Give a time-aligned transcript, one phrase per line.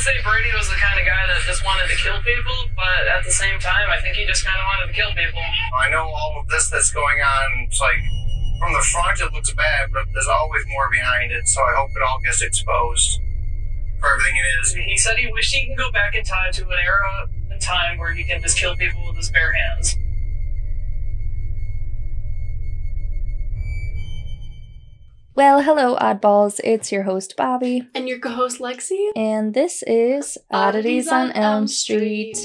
[0.00, 3.04] to say Brady was the kind of guy that just wanted to kill people, but
[3.04, 5.44] at the same time, I think he just kind of wanted to kill people.
[5.76, 7.68] I know all of this that's going on.
[7.68, 8.00] It's like
[8.64, 11.46] from the front it looks bad, but there's always more behind it.
[11.48, 13.20] So I hope it all gets exposed
[14.00, 14.72] for everything it is.
[14.72, 17.98] He said he wished he can go back in time to an era in time
[17.98, 19.99] where he can just kill people with his bare hands.
[25.40, 26.60] Well, hello, oddballs.
[26.62, 29.08] It's your host, Bobbie, And your co-host Lexi.
[29.16, 32.36] and this is Oddities, on Elm Street.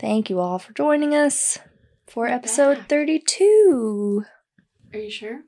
[0.00, 1.60] Thank you all for joining us
[2.08, 2.88] for episode back.
[2.88, 4.24] 32.
[4.92, 5.42] Are you sure?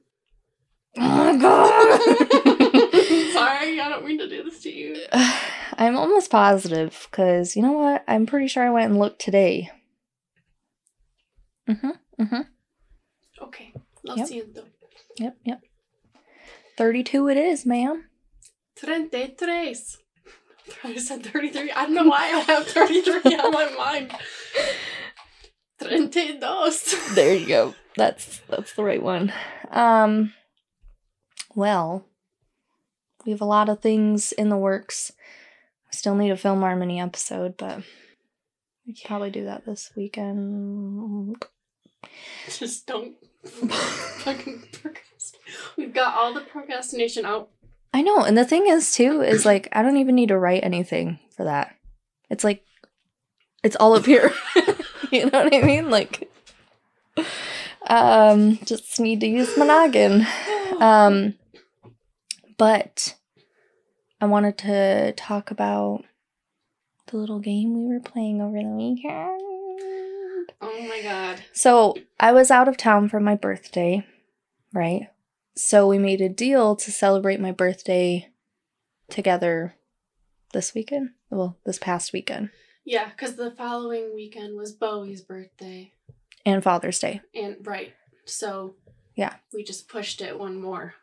[0.97, 2.00] Oh my god!
[3.33, 5.05] Sorry, I don't mean to do this to you.
[5.78, 8.02] I'm almost positive because you know what?
[8.09, 9.70] I'm pretty sure I went and looked today.
[11.69, 12.23] Mm hmm.
[12.23, 12.41] Mm hmm.
[13.45, 14.27] Okay, lo Yep.
[14.28, 14.64] siento.
[15.19, 15.61] Yep, yep.
[16.77, 18.05] 32 it is, ma'am.
[18.77, 19.98] Treinta tres.
[20.83, 21.70] I said 33.
[21.72, 24.12] I don't know why I have 33 on my mind.
[25.81, 27.14] Treinta dos.
[27.14, 27.75] There you go.
[27.97, 29.33] That's that's the right one.
[29.70, 30.34] Um
[31.55, 32.05] well,
[33.25, 35.12] we have a lot of things in the works.
[35.91, 37.83] We still need to film our mini episode, but
[38.86, 41.36] we could probably do that this weekend.
[42.48, 45.42] Just don't fucking procrastinate.
[45.77, 47.50] We've got all the procrastination out.
[47.92, 50.64] I know, and the thing is too is like I don't even need to write
[50.64, 51.75] anything for that.
[52.31, 52.62] It's like
[53.62, 54.33] it's all up here.
[55.11, 55.91] you know what I mean?
[55.91, 56.31] Like
[57.86, 60.27] um just need to use my noggin.
[60.81, 61.34] Um
[62.59, 63.14] but
[64.20, 66.05] I wanted to talk about
[67.06, 69.41] the little game we were playing over the weekend.
[70.60, 71.42] oh my god.
[71.52, 74.05] So I was out of town for my birthday,
[74.72, 75.08] right?
[75.56, 78.28] So we made a deal to celebrate my birthday
[79.10, 79.75] together
[80.53, 81.10] this weekend.
[81.31, 82.50] Well, this past weekend
[82.84, 85.93] Yeah, because the following weekend was Bowie's birthday.
[86.47, 87.20] and Father's Day.
[87.34, 87.93] And right.
[88.25, 88.75] So
[89.14, 89.34] Yeah.
[89.53, 90.94] We just pushed it one more.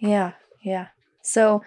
[0.00, 0.88] Yeah, yeah.
[1.22, 1.62] So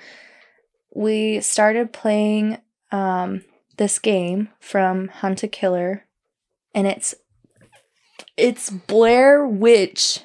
[0.94, 2.58] we started playing
[2.92, 3.44] um
[3.78, 6.06] this game from Hunt a Killer
[6.76, 7.16] and it's
[8.38, 10.20] it's Blair Witch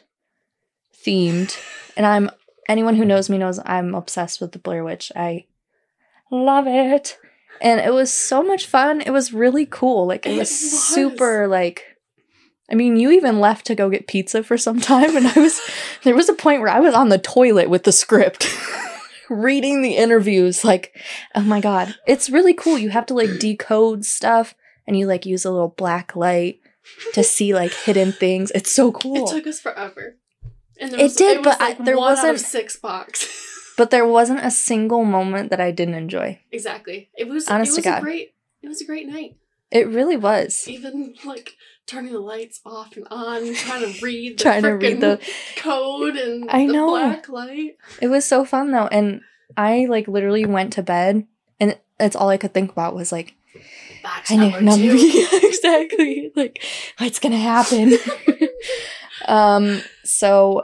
[1.04, 1.56] themed
[1.96, 2.30] and I'm
[2.68, 5.12] anyone who knows me knows I'm obsessed with the Blair Witch.
[5.14, 5.46] I
[6.30, 7.18] love it.
[7.62, 9.00] And it was so much fun.
[9.00, 10.06] It was really cool.
[10.06, 10.84] Like it, It was, was.
[10.84, 11.96] super like
[12.68, 15.60] I mean, you even left to go get pizza for some time and I was
[16.02, 18.44] there was a point where I was on the toilet with the script
[19.28, 20.94] reading the interviews like
[21.34, 21.94] oh my god.
[22.06, 22.78] It's really cool.
[22.78, 24.54] You have to like decode stuff
[24.86, 26.60] and you like use a little black light
[27.14, 28.50] to see like hidden things.
[28.54, 29.28] It's so cool.
[29.28, 30.16] It took us forever.
[30.78, 33.74] And It did, but I- like there one out of wasn't- six box.
[33.76, 36.40] but there wasn't a single moment that I didn't enjoy.
[36.50, 37.10] exactly.
[37.16, 37.48] It was.
[37.48, 37.98] Honest it to God.
[37.98, 38.34] a great.
[38.62, 39.36] It was a great night.
[39.70, 40.66] It really was.
[40.68, 41.54] Even like
[41.86, 45.20] turning the lights off and on, trying to read, the Trying to read the
[45.56, 46.88] code and I the know.
[46.88, 47.76] black light.
[48.02, 49.20] It was so fun though, and
[49.56, 51.26] I like literally went to bed,
[51.60, 53.34] and that's all I could think about was like,
[54.02, 56.30] Box I know number exactly.
[56.36, 56.62] Like,
[56.98, 57.94] what's gonna happen?
[59.26, 59.82] um.
[60.04, 60.62] So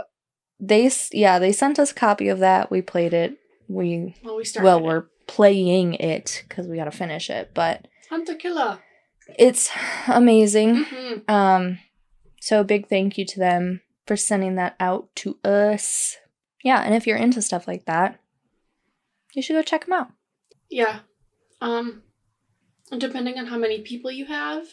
[0.61, 2.71] they yeah they sent us a copy of that.
[2.71, 3.37] We played it.
[3.69, 4.67] We Well, we started.
[4.67, 8.79] well we're playing it because we got to finish it, but Hunt a Killer.
[9.39, 9.71] It's
[10.09, 10.85] amazing.
[10.85, 11.79] hmm Um,
[12.41, 16.17] so a big thank you to them for sending that out to us.
[16.65, 18.19] Yeah, and if you're into stuff like that,
[19.35, 20.09] you should go check them out.
[20.71, 21.01] Yeah.
[21.61, 22.03] Um,
[22.91, 24.67] and depending on how many people you have,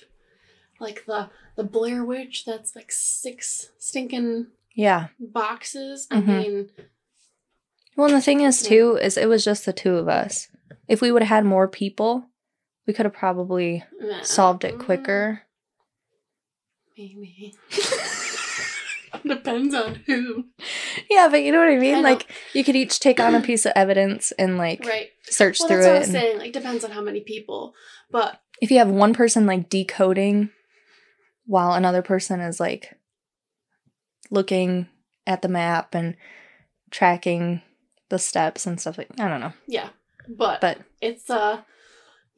[0.80, 5.08] like the the Blair Witch, that's like six stinking Yeah.
[5.20, 6.08] boxes.
[6.10, 6.18] Mhm.
[6.18, 6.70] I mean,
[7.98, 10.48] Well, and the thing is too is it was just the two of us.
[10.88, 12.29] If we would have had more people,
[12.88, 15.44] we could have probably uh, solved it quicker.
[16.98, 17.56] Maybe.
[19.26, 20.46] Depends on who.
[21.10, 21.96] Yeah, but you know what I mean?
[21.96, 25.10] I like you could each take on a piece of evidence and like Right.
[25.24, 26.00] search Well, through that's what I it.
[26.00, 26.38] was and- saying.
[26.40, 27.74] Like, depends on how many people.
[28.12, 30.52] But if you have one person like decoding
[31.46, 32.94] while another person is like
[34.30, 34.88] looking
[35.26, 36.16] at the map and
[36.92, 37.62] tracking
[38.10, 39.54] the steps and stuff like I don't know.
[39.68, 39.90] yeah.
[40.28, 41.62] But, But it's uh,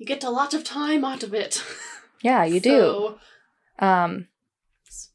[0.02, 1.64] you get a lot of time out of it.
[2.24, 3.20] yeah, you do.
[3.78, 4.28] Um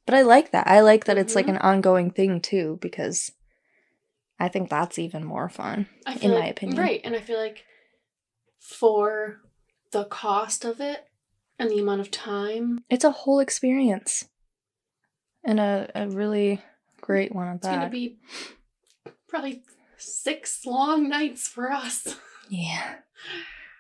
[0.07, 0.69] but I like that.
[0.69, 1.57] I like that it's like Mhm.
[1.57, 3.33] an ongoing thing too because
[4.39, 5.89] I think that's even more fun.
[6.07, 6.79] I in feel my like, opinion.
[6.81, 7.65] Right, and I feel like
[8.61, 9.41] for
[9.91, 11.09] the cost of it
[11.59, 14.27] and the amount of time, It's a whole experience.
[15.43, 16.63] And a, a really
[17.01, 17.73] great one at that.
[17.73, 18.19] It's gonna be
[19.27, 19.65] probably
[19.97, 22.17] six long nights for us.
[22.49, 22.99] yeah.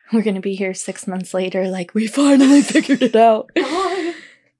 [0.12, 3.50] We're gonna be here six months later, like we finally figured it out.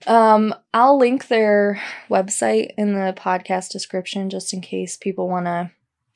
[0.07, 5.71] Um, I'll link their website in the podcast description just in case people want to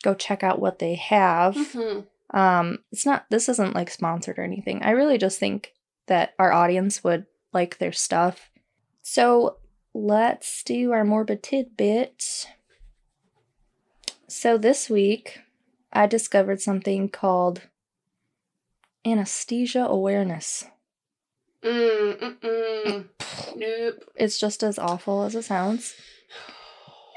[0.05, 1.55] go check out what they have.
[1.57, 2.07] Mhm.
[2.33, 4.83] Um, it's not this isn't like sponsored or anything.
[4.83, 5.73] I really just think
[6.07, 8.51] that our audience would like their stuff.
[9.03, 9.57] So
[9.93, 12.47] let's do our morbid tidbit.
[14.29, 15.41] So this week
[15.93, 17.63] I discovered something called
[19.05, 20.65] anesthesia awareness.
[21.65, 23.09] Mm.
[23.57, 24.05] Nope.
[24.15, 25.95] It's just as awful as it sounds.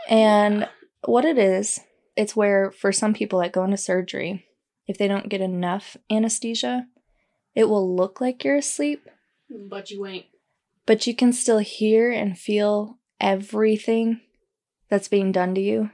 [0.10, 0.68] And
[1.06, 1.80] what it is,
[2.16, 4.46] it's where for some people that go into surgery,
[4.88, 6.88] if they don't get enough anesthesia,
[7.56, 9.08] it will look like you're asleep,
[9.50, 10.26] But you ain't.
[10.86, 14.20] but you can still hear and feel everything
[14.90, 15.92] that's being done to you.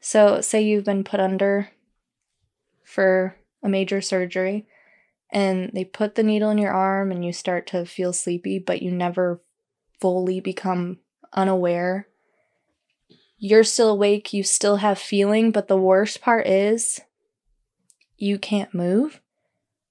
[0.00, 1.70] So, say you've been put under
[2.84, 4.66] for a major surgery
[5.32, 8.82] and they put the needle in your arm and you start to feel sleepy, but
[8.82, 9.40] you never
[10.00, 10.98] fully become
[11.32, 12.06] unaware.
[13.38, 17.00] You're still awake, you still have feeling, but the worst part is
[18.18, 19.20] you can't move.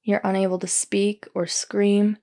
[0.04, 2.18] You're unable to speak or scream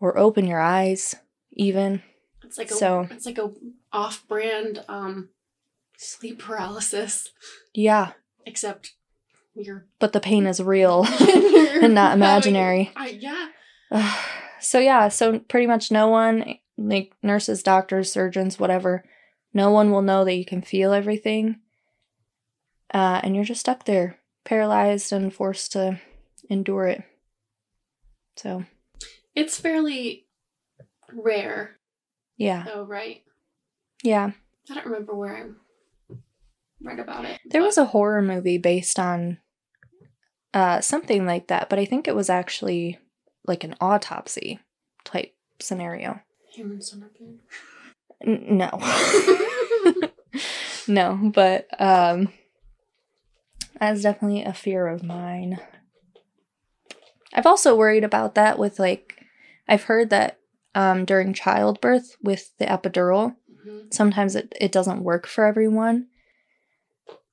[0.00, 1.14] or open your eyes,
[1.52, 2.02] even.
[2.44, 3.50] It's like a So- it's like a
[3.92, 5.30] off-brand um
[5.96, 7.30] sleep paralysis,
[7.72, 8.12] Yeah,
[8.44, 8.92] except
[9.56, 12.90] you're but the pain is real and not imaginary.
[12.96, 13.08] I,
[13.90, 14.14] yeah.
[14.60, 19.04] so yeah, so pretty much no one, like nurses, doctors, surgeons, whatever,
[19.54, 21.60] no one will know that you can feel everything.
[22.92, 25.98] Uh, and you're just stuck there, paralyzed and forced to
[26.48, 27.02] endure it.
[28.36, 28.64] So
[29.34, 30.26] It's fairly
[31.12, 31.78] rare,
[32.36, 33.22] yeah, though, right?
[34.02, 34.32] yeah.
[34.70, 36.14] I don't remember where I
[36.82, 37.40] read about it.
[37.46, 39.38] There but- was a horror movie based on
[40.54, 42.98] uh, something like that, but I think it was actually
[43.46, 44.60] like an autopsy
[45.04, 46.20] type scenario.
[46.52, 47.38] human centipede.
[48.24, 48.70] N- no.
[50.88, 52.28] no, but um
[53.78, 55.60] that's definitely a fear of mine.
[57.34, 59.18] I've also worried about that with like
[59.68, 60.38] I've heard that
[60.74, 63.92] um during childbirth with the epidural, Mhm.
[63.92, 66.06] sometimes it, it doesn't work for everyone.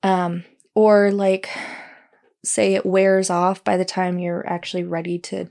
[0.04, 0.44] Um
[0.76, 1.50] or like
[2.44, 5.50] say it wears off by the time you're actually ready to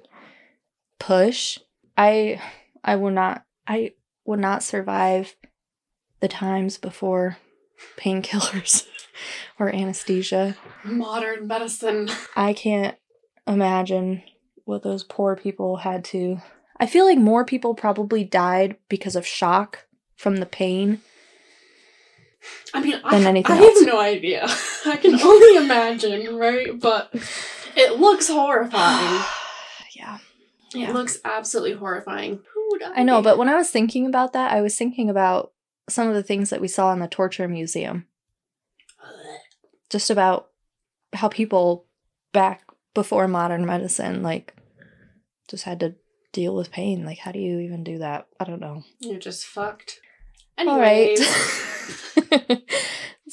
[0.98, 1.58] push.
[1.96, 2.40] I
[2.84, 3.92] I will not I
[4.24, 5.36] would not survive
[6.20, 7.38] the times before
[7.98, 8.86] painkillers
[9.58, 10.56] or anesthesia.
[10.84, 12.08] Modern medicine.
[12.36, 12.96] I can't
[13.46, 14.22] imagine
[14.64, 16.40] what those poor people had to.
[16.78, 19.86] I feel like more people probably died because of shock
[20.16, 21.00] from the pain.
[22.74, 23.78] I mean, Than I, anything I else.
[23.80, 24.46] have no idea.
[24.86, 26.78] I can only imagine, right?
[26.78, 27.10] But
[27.76, 29.22] it looks horrifying.
[29.94, 30.18] yeah.
[30.74, 32.40] It looks absolutely horrifying.
[32.96, 35.52] I know, but when I was thinking about that, I was thinking about
[35.88, 38.06] some of the things that we saw in the torture museum.
[39.90, 40.48] Just about
[41.12, 41.86] how people
[42.32, 42.62] back
[42.94, 44.54] before modern medicine, like,
[45.48, 45.94] just had to
[46.32, 47.04] deal with pain.
[47.04, 48.26] Like, how do you even do that?
[48.40, 48.84] I don't know.
[49.00, 50.00] You're just fucked.
[50.56, 51.18] All right.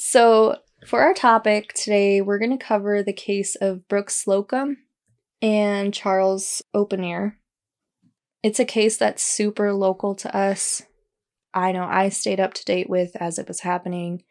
[0.02, 4.78] So, for our topic today, we're going to cover the case of Brooke Slocum
[5.42, 7.34] and Charles Oppenneer.
[8.42, 10.82] It's a case that's super local to us.
[11.52, 14.24] I know I stayed up to date with as it was happening.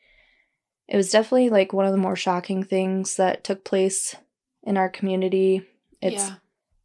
[0.87, 4.15] It was definitely like one of the more shocking things that took place
[4.63, 5.61] in our community.
[6.01, 6.35] It's yeah.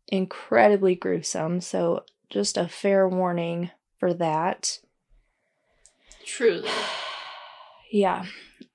[0.08, 4.78] incredibly gruesome, so just a fair warning for that.
[6.26, 6.68] Truly.
[7.94, 8.24] Yeah.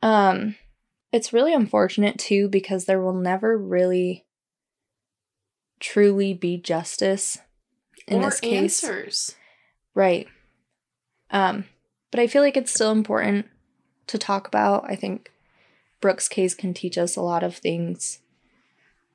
[0.01, 0.55] Um
[1.11, 4.25] it's really unfortunate too because there will never really
[5.81, 7.37] truly be justice
[8.07, 8.81] in or this case.
[8.81, 9.35] answers.
[9.93, 10.27] Right.
[11.31, 11.65] Um
[12.11, 13.47] but I feel like it's still important
[14.07, 14.85] to talk about.
[14.89, 15.33] I think
[15.99, 18.21] Brooke's case can teach us a lot of things.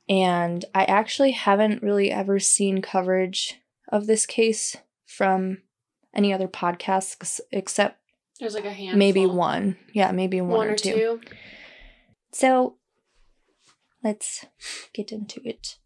[0.06, 3.58] And I actually haven't really ever seen coverage
[3.88, 5.62] of this case from
[6.12, 8.03] any other podcasts except
[8.44, 8.98] There's like a handful.
[8.98, 9.78] maybe one.
[9.94, 10.92] Yeah, maybe one, One, or, or two.
[10.92, 11.20] two.
[12.30, 12.76] So
[14.02, 14.44] let's
[14.92, 15.78] get into it.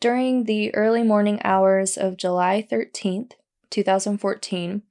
[0.00, 3.32] During the early morning hours of July 13th,
[3.70, 4.82] 2014,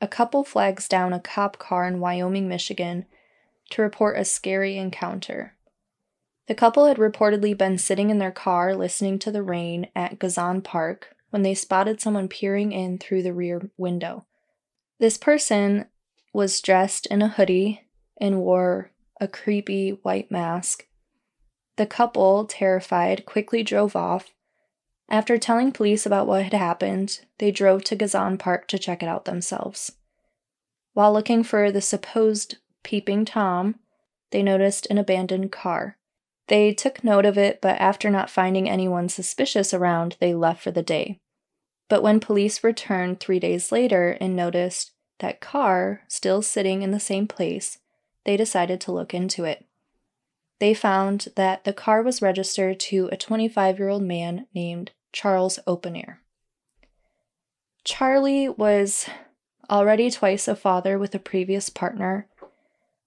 [0.00, 3.06] a couple flags down a cop car in Wyoming, Michigan
[3.70, 5.54] to report a scary encounter.
[6.48, 10.64] The couple had reportedly been sitting in their car listening to the rain at Gezon
[10.64, 14.26] Park when they spotted someone peering in through the rear window.
[14.98, 15.86] This person
[16.32, 17.82] was dressed in a hoodie
[18.20, 20.86] and wore a creepy white mask.
[21.76, 24.32] The couple, terrified, quickly drove off.
[25.08, 29.08] After telling police about what had happened, they drove to Gezon Park to check it
[29.08, 29.92] out themselves.
[30.92, 33.76] While looking for the supposed peeping Tom,
[34.30, 35.96] they noticed an abandoned car.
[36.48, 40.70] They took note of it, but after not finding anyone suspicious around, they left for
[40.70, 41.20] the day.
[41.88, 47.00] But when police returned three days later and noticed that car still sitting in the
[47.00, 47.78] same place,
[48.24, 49.64] they decided to look into it.
[50.58, 55.58] They found that the car was registered to a 25 year old man named Charles
[55.66, 56.18] Oppenneer.
[57.82, 59.08] Charlie was
[59.70, 62.28] already twice a father with a previous partner,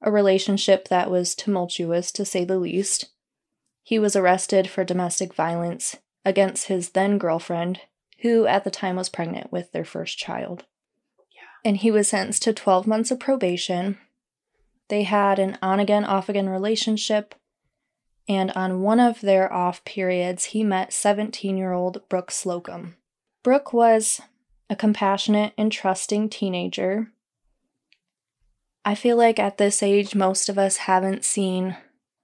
[0.02, 3.12] a relationship that was tumultuous to say the least.
[3.84, 7.82] He was arrested for domestic violence against his then girlfriend,
[8.22, 10.66] who at the time was pregnant with their first child.
[11.66, 13.98] And he was sentenced to 12 months of probation.
[14.90, 17.36] They had an on again, off again relationship.
[18.28, 22.96] And on one of their off periods, he met 17 year old Brooke Slocum.
[23.44, 24.22] Brooke was
[24.70, 27.12] a compassionate and trusting teenager.
[28.86, 31.78] I feel like at this age, most of us haven't seen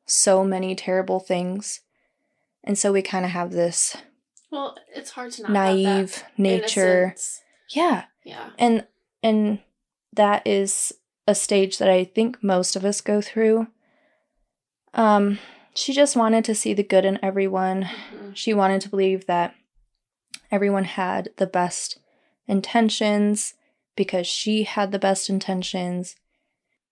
[0.05, 1.81] so many terrible things.
[2.63, 3.96] And so we kind of have this
[4.51, 7.03] Well, it's hard to not have naive nature.
[7.03, 7.41] innocence.
[7.69, 8.05] Yeah.
[8.24, 8.50] Yeah.
[8.58, 8.86] And
[9.21, 9.59] and
[10.13, 10.93] that is
[11.27, 13.67] a stage that I think most of us go through.
[14.93, 15.39] Um
[15.75, 17.83] she just wanted to see the good in everyone.
[17.83, 18.35] Mhm.
[18.35, 19.55] She wanted to believe that
[20.51, 21.99] everyone had the best
[22.47, 23.53] intentions
[23.95, 26.15] because she had the best intentions.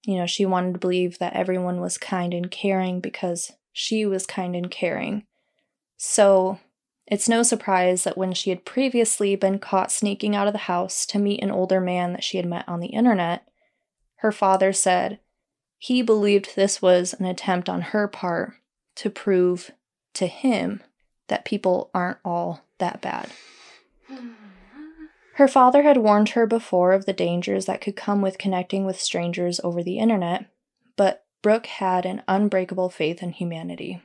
[0.06, 4.26] You know, she wanted to believe that everyone was kind and caring because she was
[4.26, 5.26] kind and caring.
[5.98, 6.60] So
[7.08, 11.06] it's no surprise that when she had previously been caught sneaking out of the house
[11.08, 13.48] to meet an older man that she had met on the internet,
[14.18, 15.20] her father said
[15.78, 18.54] he believed this was an attempt on her part
[18.96, 19.72] to prove
[20.14, 20.84] to him
[21.28, 23.32] that people aren't all that bad.
[25.36, 29.00] Her father had warned her before of the dangers that could come with connecting with
[29.00, 30.46] strangers over the internet,
[30.96, 34.02] but Brooke had an unbreakable faith in humanity.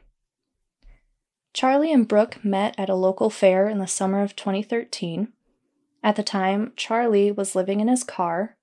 [1.53, 5.29] Charlie and Brooke met at a local fair in the summer of 2013.
[6.03, 8.57] At the time, Charlie was living in his car.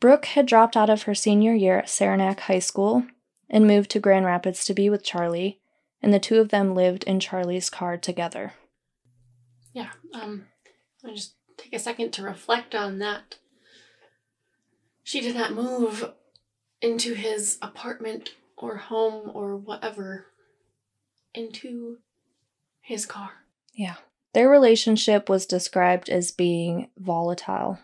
[0.00, 3.06] Brooke had dropped out of her senior year at Saranac High School
[3.50, 5.60] and moved to Grand Rapids to be with Charlie,
[6.00, 8.52] and the two of them lived in Charlie's car together.
[9.72, 9.90] Yeah.
[10.12, 10.46] Um,
[11.04, 13.38] I just take a second to reflect on that.
[15.02, 16.12] She did not move
[16.80, 20.26] into his apartment or home or whatever
[21.34, 21.98] into
[22.80, 23.30] his car.
[23.72, 23.96] Yeah.
[24.34, 27.78] Their relationship was described as being volatile.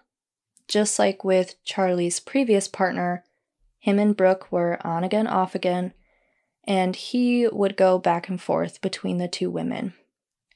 [0.68, 3.24] Just like with Charlie's previous partner,
[3.78, 5.94] him and Brooke were on again, off again,
[6.64, 9.94] and he would go back and forth between the two women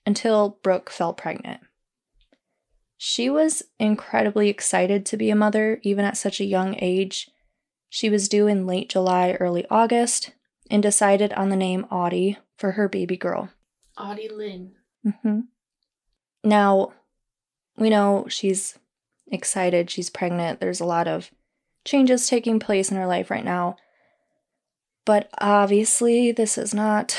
[0.04, 1.60] until Brooke fell pregnant.
[2.96, 7.30] She was incredibly excited to be a mother, even at such a young age.
[7.88, 10.32] She was due in late July, early August,
[10.70, 13.50] and decided on the name Audie for her baby girl.
[13.96, 14.72] Audie Lynn.
[15.06, 15.40] Mm-hmm.
[16.42, 16.92] Now,
[17.76, 18.78] we know she's
[19.28, 21.30] excited, she's pregnant, there's a lot of
[21.84, 23.76] changes taking place in her life right now.
[25.04, 27.16] But obviously, this is not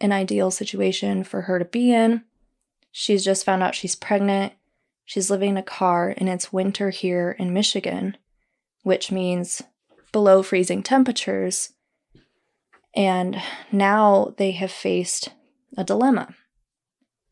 [0.00, 2.22] an ideal situation for her to be in.
[2.92, 4.52] She's just found out she's pregnant.
[5.04, 8.16] She's living in a car, and it's winter here in Michigan,
[8.82, 9.62] which means
[10.12, 11.72] below freezing temperatures.
[12.94, 15.30] And now they have faced
[15.76, 16.34] a dilemma.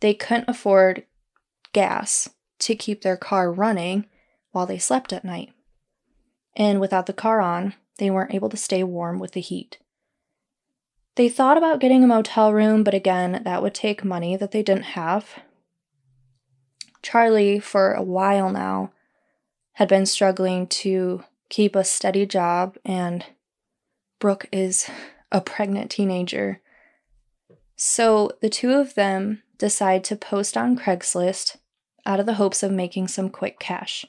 [0.01, 1.05] They couldn't afford
[1.73, 4.07] gas to keep their car running
[4.51, 5.53] while they slept at night.
[6.57, 9.79] And without the car on, they weren't able to stay warm with the heat.
[11.15, 14.63] They thought about getting a motel room, but again, that would take money that they
[14.63, 15.41] didn't have.
[17.03, 18.93] Charlie, for a while now,
[19.75, 23.27] had been struggling to keep a steady job, and
[24.19, 24.89] Brooke is
[25.33, 26.61] a pregnant teenager.
[27.75, 31.57] So the two of them decide to post on Craigslist
[32.07, 34.05] out of the hopes of making some quick cash.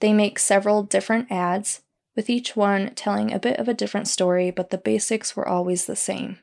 [0.00, 1.82] They make several different ads,
[2.16, 5.86] with each one telling a bit of a different story, but the basics were always
[5.86, 6.38] the same.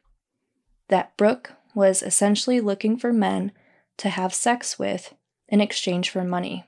[0.88, 3.52] That Brooke was essentially looking for men
[3.98, 5.14] to have sex with
[5.50, 6.66] in exchange for money.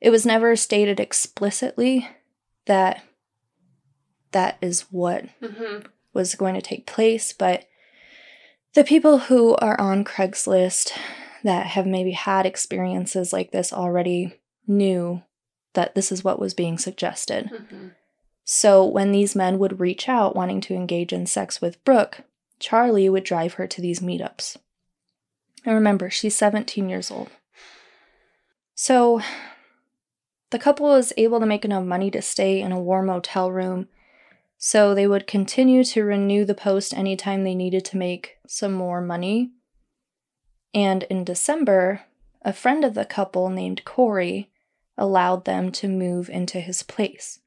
[0.00, 2.08] It was never stated explicitly
[2.66, 3.02] that
[4.34, 5.86] that is what Mm-hmm.
[6.12, 7.66] was going to take place, but
[8.74, 10.92] the people who are on Craigslist
[11.42, 14.34] that have maybe had experiences like this already
[14.66, 15.22] knew
[15.74, 17.50] that this is what was being suggested.
[17.52, 17.88] Mm-hmm.
[18.44, 22.22] So when these men would reach out wanting to engage in sex with Brooke,
[22.58, 24.56] Charlie would drive her to these meetups.
[25.64, 27.30] And remember, she's 17 years old.
[28.74, 29.22] So
[30.50, 33.88] the couple was able to make enough money to stay in a warm motel room,
[34.58, 39.00] so they would continue to renew the post anytime they needed to make some more
[39.00, 39.50] money.
[40.72, 42.02] And in December,
[42.42, 44.50] a friend of the couple named Corey
[44.96, 47.40] allowed them to move into his place.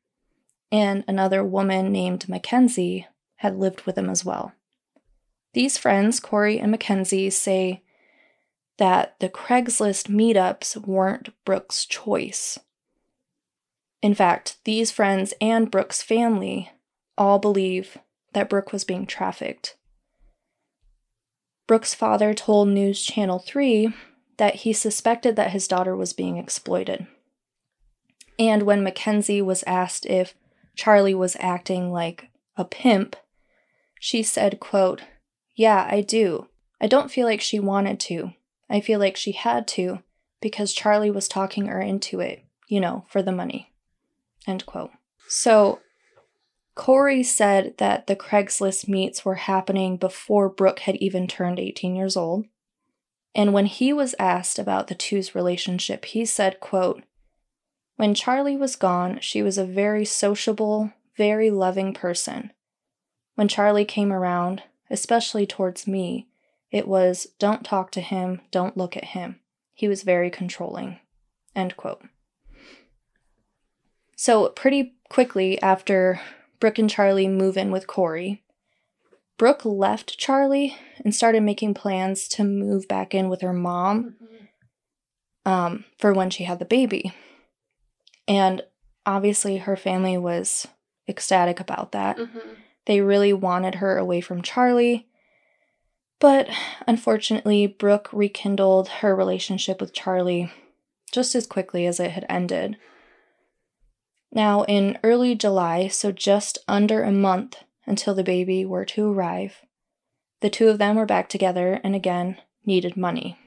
[0.71, 4.53] And another woman named Mackenzie had lived with him as well.
[5.53, 7.83] These friends, Corey and Mackenzie, say
[8.77, 12.59] that the Craigslist meetups weren't Brooke's choice.
[14.01, 16.71] In fact, these friends and Brooke's family
[17.17, 17.97] all believe
[18.33, 19.75] that Brooke was being trafficked.
[21.65, 23.93] Brooke's father told News Channel 3
[24.37, 27.07] that he suspected that his daughter was being exploited.
[28.39, 30.35] And when Mackenzie was asked if
[30.75, 33.15] Charlie was acting like a pimp,
[33.99, 35.01] she said, quote,
[35.55, 36.47] "Yeah, I do.
[36.79, 38.33] I don't feel like she wanted to.
[38.69, 40.03] I feel like she had to
[40.39, 43.73] because Charlie was talking her into it, you know, for the money."
[44.45, 44.91] End quote.
[45.27, 45.79] So
[46.77, 52.15] Corey said that the Craigslist meets were happening before Brooke had even turned 18 years
[52.15, 52.45] old.
[53.33, 57.03] And when he was asked about the two's relationship, he said, quote,
[57.95, 62.53] When Charlie was gone, she was a very sociable, very loving person.
[63.33, 66.27] When Charlie came around, especially towards me,
[66.71, 69.39] it was don't talk to him, don't look at him.
[69.73, 70.99] He was very controlling.
[71.55, 72.03] End quote.
[74.15, 76.21] So, pretty quickly after
[76.59, 78.43] Brooke and Charlie move in with Corey,
[79.37, 84.15] Brooke left Charlie and started making plans to move back in with her mom
[85.45, 87.13] um, for when she had the baby.
[88.27, 88.63] And
[89.05, 90.67] obviously, her family was
[91.07, 92.17] ecstatic about that.
[92.17, 92.39] Mm-hmm.
[92.85, 95.07] They really wanted her away from Charlie.
[96.19, 96.49] But
[96.87, 100.51] unfortunately, Brooke rekindled her relationship with Charlie
[101.11, 102.77] just as quickly as it had ended.
[104.31, 109.61] Now, in early July, so just under a month until the baby were to arrive,
[110.41, 113.37] the two of them were back together and again needed money.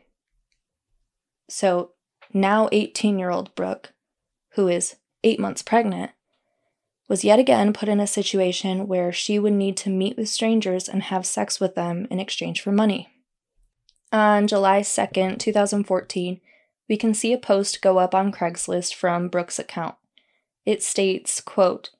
[1.48, 1.92] So
[2.32, 3.92] now 18 year old Brooke,
[4.54, 6.12] who is eight months pregnant,
[7.08, 10.88] was yet again put in a situation where she would need to meet with strangers
[10.88, 13.08] and have sex with them in exchange for money.
[14.12, 16.40] On July 2nd, 2014,
[16.88, 19.96] we can see a post go up on Craigslist from Brooke's account.
[20.70, 21.90] It states, quote,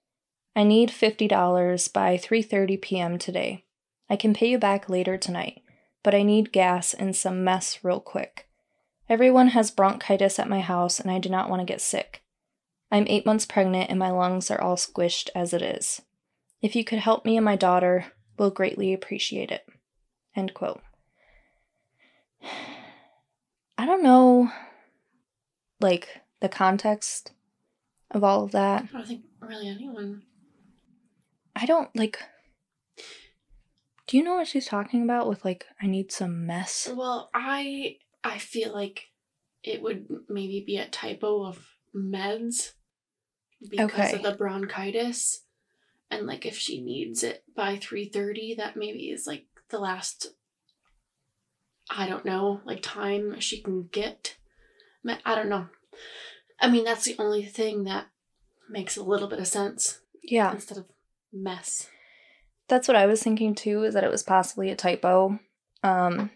[0.54, 3.18] I need $50 by 3:30 p.m.
[3.18, 3.64] today.
[4.08, 5.62] I can pay you back later tonight,
[6.04, 8.48] but I need gas and some mess real quick.
[9.08, 12.22] Everyone has bronchitis at my house and I do not want to get sick.
[12.92, 16.02] I'm 8 months pregnant and my lungs are all squished as it is.
[16.62, 19.66] If you could help me and my daughter, we'll greatly appreciate it.
[20.36, 20.80] End quote.
[23.76, 24.52] I don't know
[25.80, 27.32] like the context
[28.10, 28.84] of all of that.
[28.92, 30.22] I don't think really anyone.
[31.54, 32.18] I don't like.
[34.06, 36.88] Do you know what she's talking about with like I need some mess?
[36.92, 39.06] Well, I I feel like
[39.62, 42.72] it would maybe be a typo of meds
[43.68, 44.16] because Okay.
[44.16, 45.44] of the bronchitis,
[46.10, 50.28] and like if she needs it by three thirty, that maybe is like the last.
[51.92, 54.36] I don't know, like time she can get.
[55.24, 55.66] I don't know.
[56.60, 58.06] I mean, that's the only thing that
[58.68, 60.84] makes a little bit of sense Yeah, instead of
[61.32, 61.88] mess.
[62.68, 63.82] that's what I was thinking too.
[63.84, 65.38] Is that it was possibly a typo.
[65.82, 66.30] Um,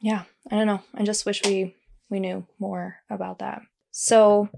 [0.00, 0.82] yeah, I don't know.
[0.94, 1.76] I just wish we
[2.10, 3.62] we knew more about that.
[3.90, 4.48] So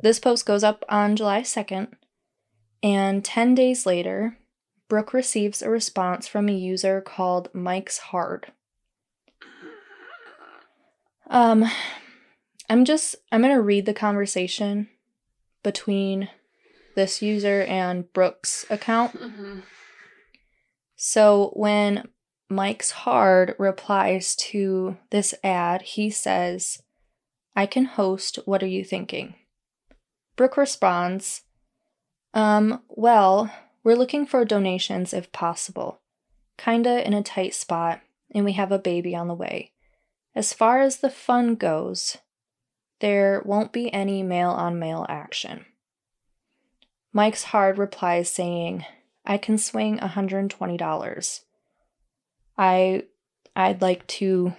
[0.00, 1.88] this post goes up on July second,
[2.82, 4.38] and ten days later,
[4.88, 8.52] Brooke receives a response from a user called Mike's Hard.
[11.28, 11.64] Um,
[12.70, 14.88] I'm just I'm gonna read the conversation
[15.64, 16.28] between
[16.94, 19.18] this user and Brooke's account.
[19.20, 19.60] Mm-hmm.
[20.94, 22.08] So when
[22.48, 26.80] Mike's Hard replies to this ad, he says,
[27.56, 28.38] I can host.
[28.44, 29.34] What are you thinking?
[30.36, 31.42] Brooke responds,
[32.34, 33.52] Um, well,
[33.82, 36.02] we're looking for donations if possible.
[36.56, 39.72] Kinda in a tight spot, and we have a baby on the way.
[40.36, 42.18] As far as the fun goes,
[43.00, 45.64] there won't be any male on male action.
[47.12, 48.84] Mike's Hard replies saying,
[49.24, 51.40] I can swing $120.
[52.56, 53.02] I
[53.56, 54.54] I'd like to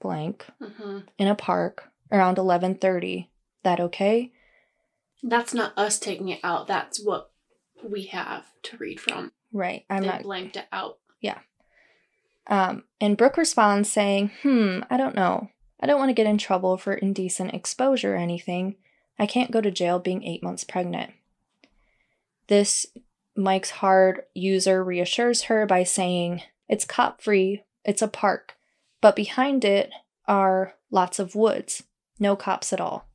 [0.00, 0.98] blank Mm-hmm.
[1.18, 3.28] in a park around 11:30
[3.62, 4.32] that okay?
[5.22, 6.66] That's not us taking it out.
[6.66, 7.30] That's what
[7.84, 9.32] we have to read from.
[9.52, 9.84] Right.
[9.90, 10.98] I'm they not blanked it out.
[11.20, 11.38] Yeah.
[12.48, 15.50] Um, and Brooke responds saying, Hmm, I don't know.
[15.82, 18.76] I don't want to get in trouble for indecent exposure or anything.
[19.18, 21.12] I can't go to jail being eight months pregnant.
[22.46, 22.86] This
[23.34, 28.56] Mike's Hard user reassures her by saying, It's cop free, it's a park,
[29.00, 29.90] but behind it
[30.28, 31.82] are lots of woods,
[32.18, 33.08] no cops at all.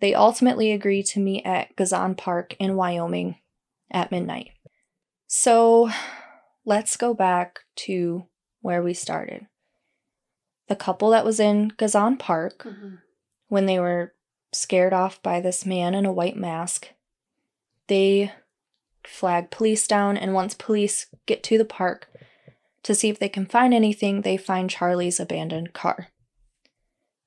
[0.00, 3.36] They ultimately agree to meet at Gezon Park in Wyoming
[3.90, 4.50] at midnight.
[5.26, 5.90] So
[6.66, 8.26] let's go back to
[8.60, 9.46] where we started.
[10.68, 12.96] The couple that was in Gezon Park hmm
[13.48, 14.14] when they were
[14.50, 16.88] scared off by this man in a white mask,
[17.86, 18.32] they
[19.04, 22.08] flag police down, and once police get to the park
[22.82, 26.08] to see if they can find anything, they find Charlie's abandoned car.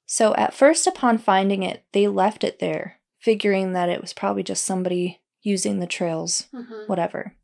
[0.07, 4.41] So, at first, upon finding it, they left it there, figuring that it was probably
[4.43, 7.35] just somebody using the trails hmm whatever.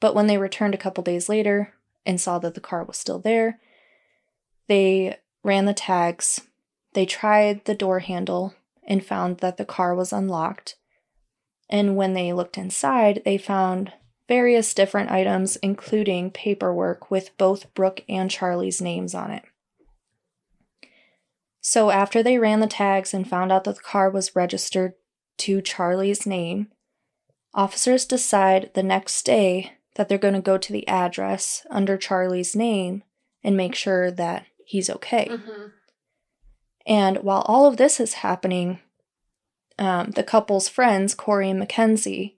[0.00, 3.20] But when they returned a couple days later and saw that the car was still
[3.20, 3.60] there,
[4.68, 6.40] they ran the tags.
[6.94, 8.54] They tried the door handle
[8.86, 10.76] and found that the car was unlocked.
[11.68, 13.92] And when they looked inside, they found
[14.28, 19.44] various different items, including paperwork with both Brooke and Charlie's names on it.
[21.60, 24.94] So, after they ran the tags and found out that the car was registered
[25.38, 26.68] to Charlie's name,
[27.54, 32.54] officers decide the next day that they're going to go to the address under Charlie's
[32.54, 33.02] name
[33.42, 35.28] and make sure that he's okay.
[35.30, 35.66] hmm
[36.86, 38.80] And while all of this is happening,
[39.78, 42.36] um, the couple's friends, Corey and Mackenzie,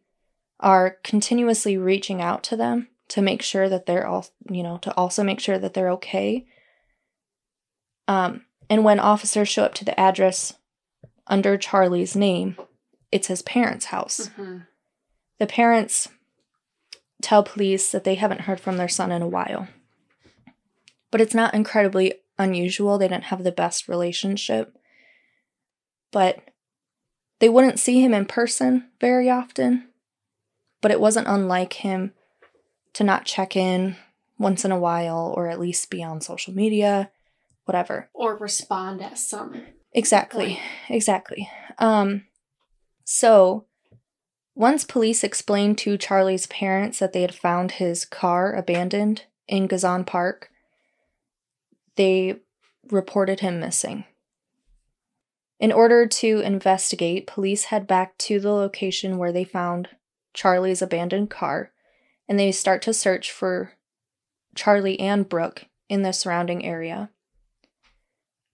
[0.60, 4.94] are continuously reaching out to them to make sure that they're all, you know, to
[4.96, 6.46] also make sure that they're okay.
[8.08, 10.54] Um, and when officers show up to the address
[11.26, 12.56] under Charlie's name,
[13.12, 14.28] it's his parents' house.
[14.36, 14.58] hmm
[15.38, 16.08] The parents
[17.22, 19.68] tell police that they haven't heard from their son in a while.
[21.16, 22.98] But it's not incredibly unusual.
[22.98, 24.76] They didn't have the best relationship.
[26.12, 26.40] But
[27.38, 29.88] they wouldn't see him in person very often.
[30.82, 32.12] But it wasn't unlike him
[32.92, 33.96] to not check in
[34.38, 37.10] once in a while or at least be on social media,
[37.64, 38.10] whatever.
[38.12, 39.62] Or respond at some.
[39.94, 40.48] Exactly.
[40.48, 40.60] Point.
[40.90, 41.48] Exactly.
[41.78, 42.26] Um
[43.04, 43.64] so
[44.54, 50.04] once police explained to Charlie's parents that they had found his car abandoned in Gezon
[50.04, 50.50] Park,
[51.96, 52.36] they
[52.90, 54.04] reported him missing.
[55.58, 59.88] In order to investigate, police head back to the location where they found
[60.34, 61.72] Charlie's abandoned car
[62.28, 63.72] and they start to search for
[64.54, 67.10] Charlie and Brooke in the surrounding area.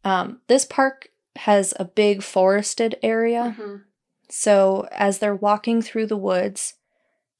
[0.04, 3.76] Um, this park has a big forested area, hmm
[4.34, 6.76] so as they're walking through the woods,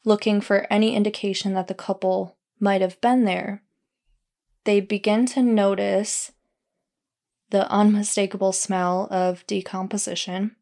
[0.04, 3.62] looking for any indication that the couple might have been there,
[4.64, 6.32] they begin to notice
[7.50, 10.56] the unmistakable smell of decomposition.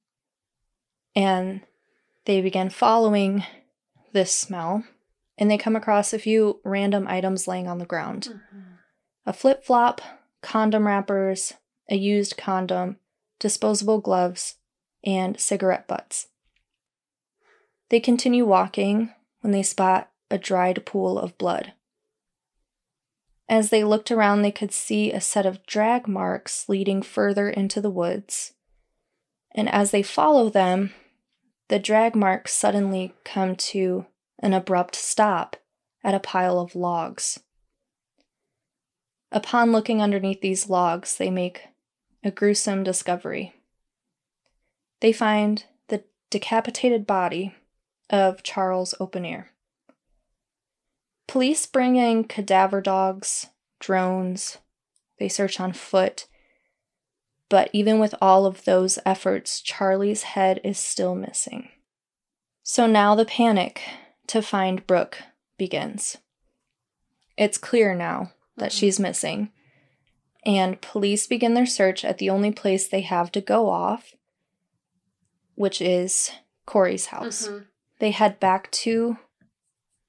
[1.14, 1.62] And
[2.24, 3.44] they begin following
[4.12, 4.84] this smell,
[5.38, 8.60] and they come across a few random items laying on the ground hmm
[9.26, 10.00] a flip flop,
[10.42, 11.52] condom wrappers,
[11.88, 12.96] a used condom,
[13.38, 14.56] disposable gloves,
[15.04, 16.28] and cigarette butts.
[17.90, 21.74] They continue walking when they spot a dried pool of blood.
[23.50, 27.80] As they looked around, they could see a set of drag marks leading further into
[27.80, 28.52] the woods.
[29.56, 30.92] And as they follow them,
[31.66, 34.06] the drag marks suddenly come to
[34.38, 35.56] an abrupt stop
[36.04, 37.40] at a pile of logs.
[39.32, 41.64] Upon looking underneath these logs, they make
[42.22, 43.52] a gruesome discovery.
[45.00, 47.56] They find the decapitated body
[48.10, 49.46] of Charles Oppenneer.
[51.30, 54.58] Police bring in cadaver dogs, drones,
[55.20, 56.26] they search on foot,
[57.48, 61.68] but even with all of those efforts, Charlie's head is still missing.
[62.64, 63.80] So now the panic
[64.26, 65.22] to find Brooke
[65.56, 66.16] begins.
[67.36, 68.78] It's clear now that Mhm.
[68.80, 69.52] she's missing,
[70.44, 74.16] and police begin their search at the only place they have to go off,
[75.54, 76.32] which is
[76.66, 77.46] Corey's house.
[77.46, 77.68] Mhm.
[78.00, 79.16] They head back to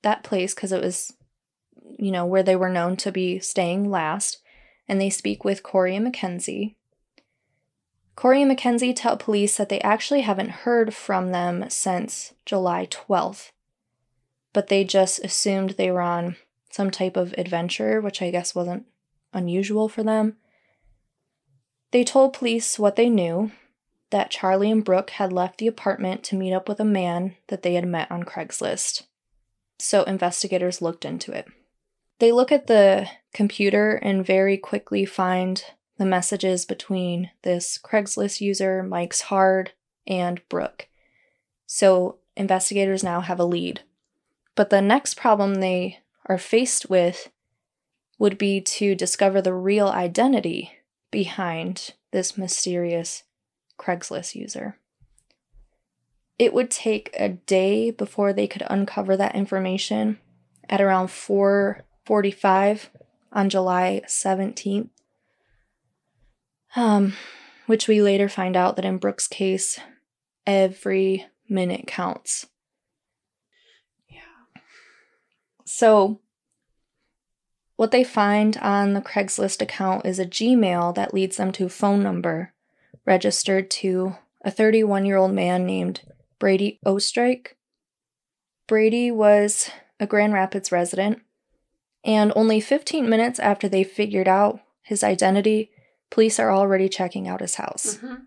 [0.04, 1.14] that place because it was,
[1.98, 4.42] you know, where they were known to be staying last,
[4.88, 6.78] and they speak with Corey and Mackenzie.
[8.16, 13.52] Corey and Mackenzie tell police that they actually haven't heard from them since July 12th,
[14.54, 16.36] but they just assumed they were on
[16.70, 18.86] some type of adventure, which I guess wasn't
[19.34, 20.38] unusual for them.
[21.92, 23.52] They told police what they knew
[24.12, 27.64] that Charlie and Brooke had left the apartment to meet up with a man that
[27.64, 29.04] they had met on Craigslist.
[29.82, 31.48] So investigators looked into it.
[32.20, 35.64] They look at the computer and very quickly find
[35.98, 39.72] the messages between this Craigslist user, Mike's Hard,
[40.06, 40.88] and Brooke.
[41.66, 43.82] So investigators now have a lead.
[44.54, 47.32] But the next problem they are faced with
[48.20, 50.74] would be to discover the real identity
[51.10, 53.24] behind this mysterious
[53.80, 54.78] Craigslist user.
[56.40, 60.20] It would take a day before they could uncover that information
[60.70, 62.90] at around 4:45
[63.32, 64.90] on July 17th.
[66.76, 67.14] Um,
[67.68, 69.80] which we later find out that in Brooke's case,
[70.48, 72.48] every minute counts.
[74.08, 74.22] Yeah.
[75.66, 76.22] So,
[77.76, 81.70] what they find on the Craigslist account is a Gmail that leads them to a
[81.70, 82.54] phone number
[83.06, 86.02] registered to a 31 year old man named
[86.42, 87.50] Brady Oestrike.
[88.68, 91.22] Brady was a Grand Rapids resident,
[92.04, 95.70] and only 15 minutes after they figured out his identity,
[96.10, 97.98] police are already checking out his house.
[97.98, 98.26] Mhm.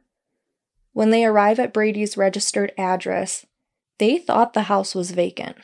[0.92, 3.46] When they arrive at Brady's registered address,
[3.98, 5.56] they thought the house was vacant.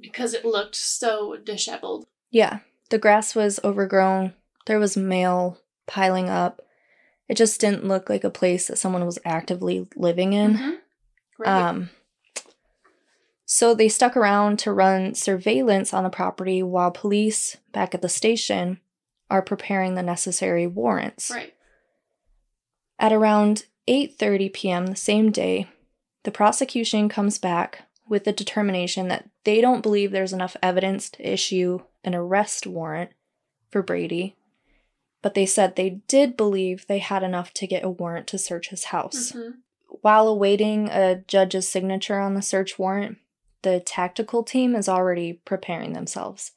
[0.00, 2.06] Because it looked so disheveled.
[2.30, 4.32] Yeah, the grass was overgrown,
[4.64, 6.62] there was mail piling up.
[7.28, 10.54] It just didn't look like a place that someone was actively living in.
[10.54, 10.78] Mhm.
[11.38, 11.48] Right.
[11.68, 11.90] Um,
[13.46, 18.08] so they stuck around to run surveillance on the property while police back at the
[18.08, 18.80] station
[19.30, 21.30] are preparing the necessary warrants.
[21.30, 21.54] right.
[22.98, 24.86] At around 8:30 p.m.
[24.86, 25.66] the same day,
[26.22, 31.28] the prosecution comes back with the determination that they don't believe there's enough evidence to
[31.32, 33.10] issue an arrest warrant
[33.70, 34.36] for Brady,
[35.22, 38.68] but they said they did believe they had enough to get a warrant to search
[38.68, 39.32] his house.
[39.32, 39.54] Mhm.
[40.04, 43.16] While awaiting a judge's signature on the search warrant,
[43.62, 46.52] the tactical team is already preparing themselves.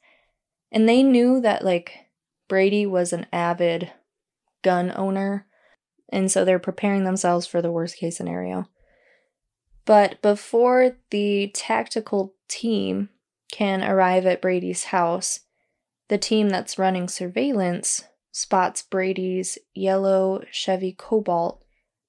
[0.70, 2.08] And they knew that, like,
[2.46, 3.90] Brady was an avid
[4.60, 5.46] gun owner,
[6.10, 8.68] and so they're preparing themselves for the worst case scenario.
[9.86, 13.08] But before the tactical team
[13.50, 15.40] can arrive at Brady's house,
[16.08, 21.64] the team that's running surveillance spots Brady's yellow Chevy Cobalt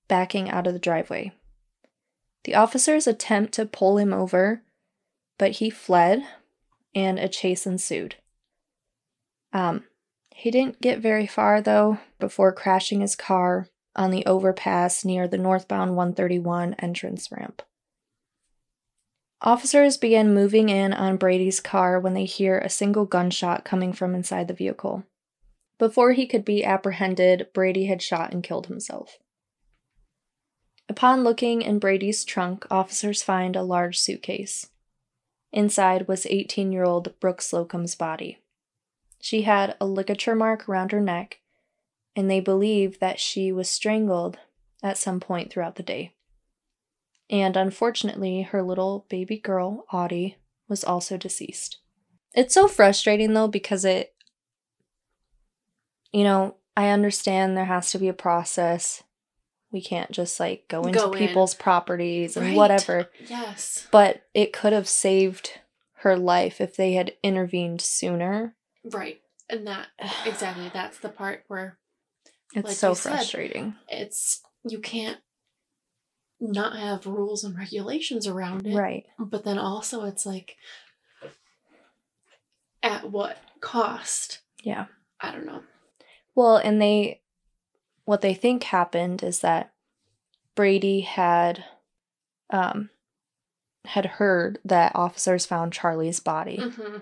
[0.09, 1.31] backing out of the driveway.
[2.43, 4.63] The officers attempt to pull him over,
[5.37, 6.25] but he fled
[6.93, 8.15] and a chase ensued.
[9.53, 9.85] Um,
[10.35, 15.37] he didn't get very far though before crashing his car on the overpass near the
[15.37, 17.61] northbound 131 entrance ramp.
[19.41, 24.13] Officers began moving in on Brady's car when they hear a single gunshot coming from
[24.13, 25.05] inside the vehicle.
[25.77, 29.17] Before he could be apprehended, Brady had shot and killed himself.
[30.89, 34.71] Upon looking in Brady's trunk, officers find a large suitcase.
[35.51, 38.39] Inside was 18 year old Brooke Slocum's body.
[39.21, 41.41] She had a ligature mark around her neck,
[42.15, 44.39] and they believe that she was strangled
[44.81, 46.15] at some point throughout the day.
[47.29, 51.77] And unfortunately, her little baby girl, Audie, was also deceased.
[52.33, 54.15] It's so frustrating though because it,
[56.11, 59.03] you know, I understand there has to be a process.
[59.71, 61.19] We can't just like go into Go in.
[61.27, 62.55] people's properties and Right.
[62.55, 63.09] whatever.
[63.27, 63.87] Yes.
[63.91, 65.59] But it could have saved
[65.97, 68.55] her life if they had intervened sooner.
[68.83, 69.21] Right.
[69.49, 69.87] And that
[70.25, 71.77] exactly that's the part where
[72.55, 73.75] It's Like so you said, frustrating.
[73.87, 75.19] it's you can't
[76.41, 78.73] not have rules and regulations around it.
[78.75, 79.05] Right.
[79.19, 80.55] But then also it's like
[82.81, 84.39] at what cost?
[84.63, 84.85] Yeah.
[85.21, 85.61] I don't know.
[86.35, 87.21] Well, and they,
[88.09, 89.71] what they think happened is that
[90.55, 91.63] Brady had,
[92.49, 92.89] um,
[93.85, 96.97] had heard that officers found Charlie's body Mm-hmm.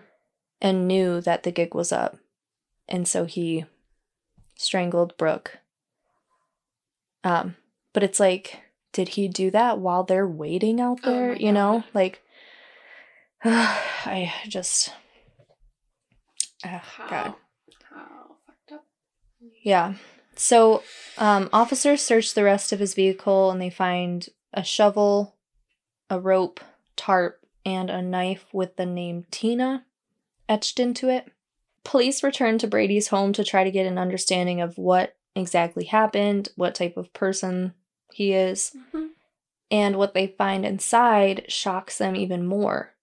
[0.59, 2.17] and knew that the gig was up,
[2.89, 3.63] and so he
[4.57, 5.59] strangled Brooke.
[7.23, 7.55] Um,
[7.93, 8.59] but it's like,
[8.91, 11.29] did he do that while they're waiting out Oh there?
[11.33, 11.83] my you know, God.
[11.93, 12.21] like,
[13.45, 14.91] I just,
[16.65, 17.33] ah, How God.
[17.89, 18.85] how fucked up.
[19.63, 19.93] Yeah.
[20.37, 20.83] So,
[21.17, 25.35] um, officers search the rest of his vehicle and they find a shovel,
[26.09, 26.59] a rope,
[26.95, 29.85] tarp, and a knife with the name Tina
[30.47, 31.31] etched into it.
[31.83, 36.49] Police return to Brady's home to try to get an understanding of what exactly happened,
[36.55, 37.73] what type of person
[38.13, 39.09] he is, Mhm.
[39.69, 42.93] and what they find inside shocks them even more.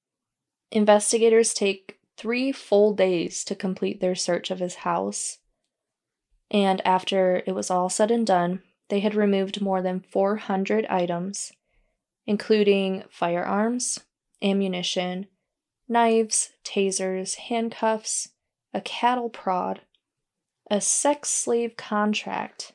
[0.71, 5.39] Investigators take three full days to complete their search of his house.
[6.51, 11.53] And after it was all said and done, they had removed more than 400 items,
[12.27, 14.01] including firearms,
[14.43, 15.27] ammunition,
[15.89, 18.29] knives, tasers, handcuffs,
[18.73, 19.81] a cattle prod,
[20.71, 22.73] a sex slave contract,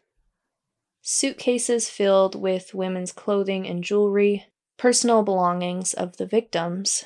[1.02, 4.46] suitcases filled with women's clothing and jewelry,
[4.78, 7.06] personal belongings of the victims,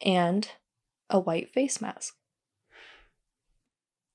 [0.00, 0.48] and
[1.08, 2.14] a white face mask.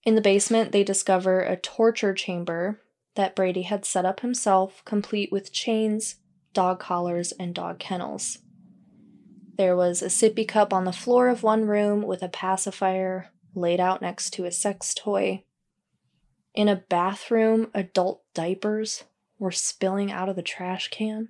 [0.05, 2.79] In the basement, they discover a torture chamber
[3.15, 6.17] that Brady had set up himself, complete with chains,
[6.53, 8.37] dog collars, and dog kennels.
[9.57, 13.79] There was a sippy cup on the floor of one room with a pacifier laid
[13.79, 15.43] out next to a sex toy.
[16.53, 19.05] In a bathroom, adult diapers
[19.39, 21.29] were spilling out of the trash can.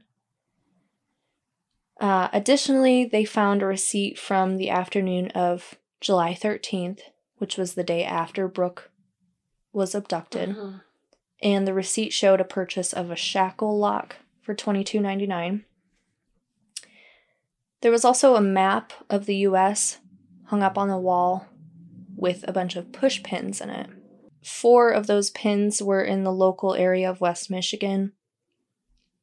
[2.00, 7.00] Uh, additionally, they found a receipt from the afternoon of July 13th,
[7.38, 8.92] which was the day after Brooke
[9.74, 10.82] was abducted, Mhm.
[11.42, 15.66] and the receipt showed a purchase of a shackle lock for $22.99.
[17.82, 20.00] There was also a map of the US
[20.46, 21.48] hung up on the wall
[22.16, 23.90] with a bunch of push pins in it.
[24.44, 28.14] Four of those pins were in the local area of West Michigan.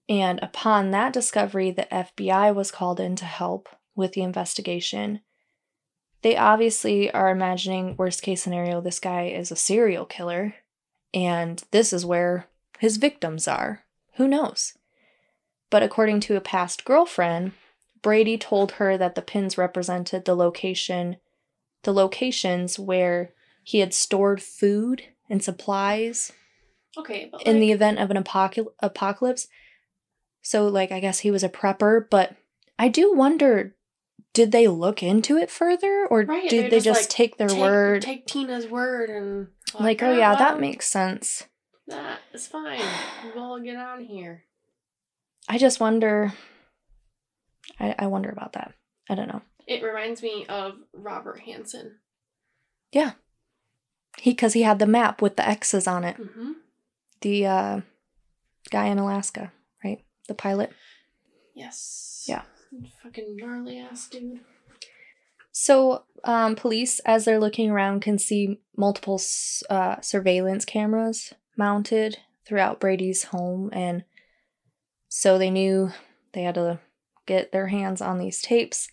[0.09, 5.20] And upon that discovery, the FBI was called in to help with the investigation.
[6.22, 10.54] They obviously are imagining worst case scenario this guy is a serial killer
[11.12, 12.46] and this is where
[12.78, 13.85] his victims are.
[14.16, 14.74] Who knows?
[15.70, 17.52] But according to a past girlfriend,
[18.02, 21.16] Brady told her that the pins represented the location
[21.85, 23.30] the locations where
[23.64, 26.32] he had stored food and supplies
[26.96, 29.48] Okay, but in the event of an apocal- apocalypse.
[30.42, 32.37] So, like, I guess he was a prepper, but
[32.78, 33.74] I do wonder
[34.33, 37.49] did they look into it further or Right, did they're just just like, take their
[37.49, 38.03] take, word?
[38.03, 41.45] Take Tina's word and like, oh, "Ah, yeah, that makes sense.
[41.87, 42.81] that is fine.
[43.35, 44.45] We'll all get on here.
[45.49, 46.33] I just wonder.
[47.79, 48.75] I, I wonder about that.
[49.09, 49.42] I don't know.
[49.66, 51.99] It reminds me of Robert Hansen.
[52.90, 53.12] Yeah
[54.18, 56.16] He, because he had the map with the X's on it.
[56.16, 56.53] Mm-hmm.
[57.21, 57.81] The uh,
[58.71, 59.53] guy in Alaska,
[59.85, 60.05] right?
[60.29, 60.73] The pilot.
[61.55, 62.25] Yes.
[62.29, 62.42] Yeah.
[63.02, 64.40] Fucking gnarly ass dude.
[65.50, 69.20] So, um, police, as they're looking around, can see multiple
[69.68, 74.04] uh, surveillance cameras mounted throughout Brady's home, and
[75.08, 75.92] so they knew
[76.32, 76.80] they had to
[77.26, 78.88] get their hands on these tapes.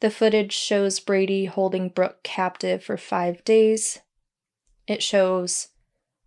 [0.00, 3.98] The footage shows Brady holding Brooke captive for five days.
[4.86, 5.68] It shows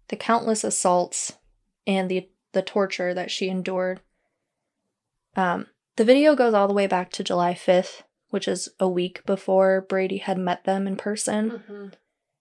[0.09, 1.33] the countless assaults
[1.87, 4.01] and the the torture that she endured.
[5.35, 5.67] Um,
[5.99, 9.81] the video goes all the way back to July 5th, which is a week before
[9.81, 11.51] Brady had met them in person.
[11.51, 11.87] Mm-hmm.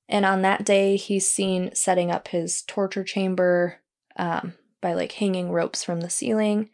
[0.08, 3.80] And on that day, he's seen setting up his torture chamber
[4.14, 6.70] um, by like hanging ropes from the ceiling.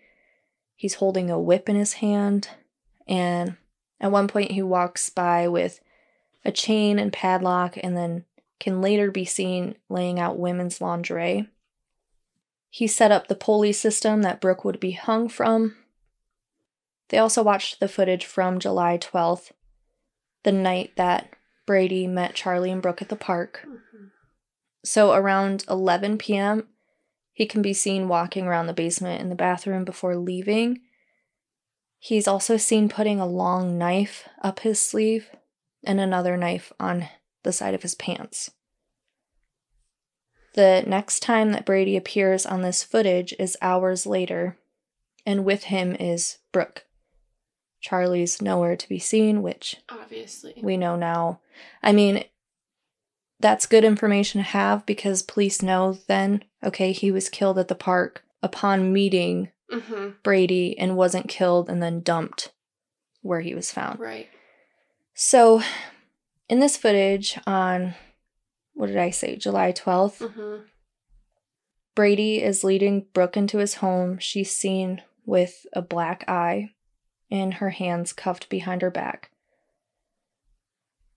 [0.76, 2.50] He's holding a whip in his hand.
[3.08, 3.56] And
[3.98, 5.80] at one point, he walks by with
[6.44, 8.26] a chain and padlock, and then
[8.60, 11.48] can later be seen laying out women's lingerie.
[12.68, 15.76] He set up the pulley system that Brooke would be hung from.
[17.08, 19.52] They also watched the footage from July 12th,
[20.42, 21.30] the night that
[21.66, 23.60] Brady met Charlie and Brooke at the park.
[23.66, 24.06] Mm-hmm.
[24.84, 26.68] So around 11 p.m.,
[27.32, 30.80] he can be seen walking around the basement in the bathroom before leaving.
[31.98, 35.30] He's also seen putting a long knife up his sleeve
[35.82, 37.08] and another knife on
[37.42, 38.50] the side of his pants.
[40.54, 44.56] The next time that Brady appears on this footage is hours later,
[45.26, 46.84] and with him is Brooke.
[47.84, 50.54] Charlie's nowhere to be seen, which Obviously.
[50.62, 51.40] we know now.
[51.82, 52.24] I mean,
[53.40, 57.74] that's good information to have because police know then, okay, he was killed at the
[57.74, 60.12] park upon meeting mm-hmm.
[60.22, 62.52] Brady and wasn't killed and then dumped
[63.20, 64.00] where he was found.
[64.00, 64.28] Right.
[65.12, 65.60] So,
[66.48, 67.96] in this footage on,
[68.72, 70.62] what did I say, July 12th, Mm-hmm.
[71.94, 74.18] Brady is leading Brooke into his home.
[74.18, 76.70] She's seen with a black eye
[77.34, 79.32] and her hands cuffed behind her back.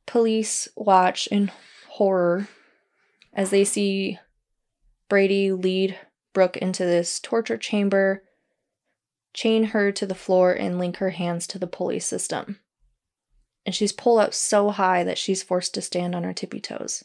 [0.07, 1.51] Police watch in
[1.89, 2.47] horror
[3.33, 4.17] as they see
[5.09, 5.95] Brady lead
[6.33, 8.23] Brooke into this torture chamber,
[9.33, 12.59] chain her to the floor, and link her hands to the pulley system.
[13.63, 17.03] And she's pulled up so high that she's forced to stand on her tippy toes.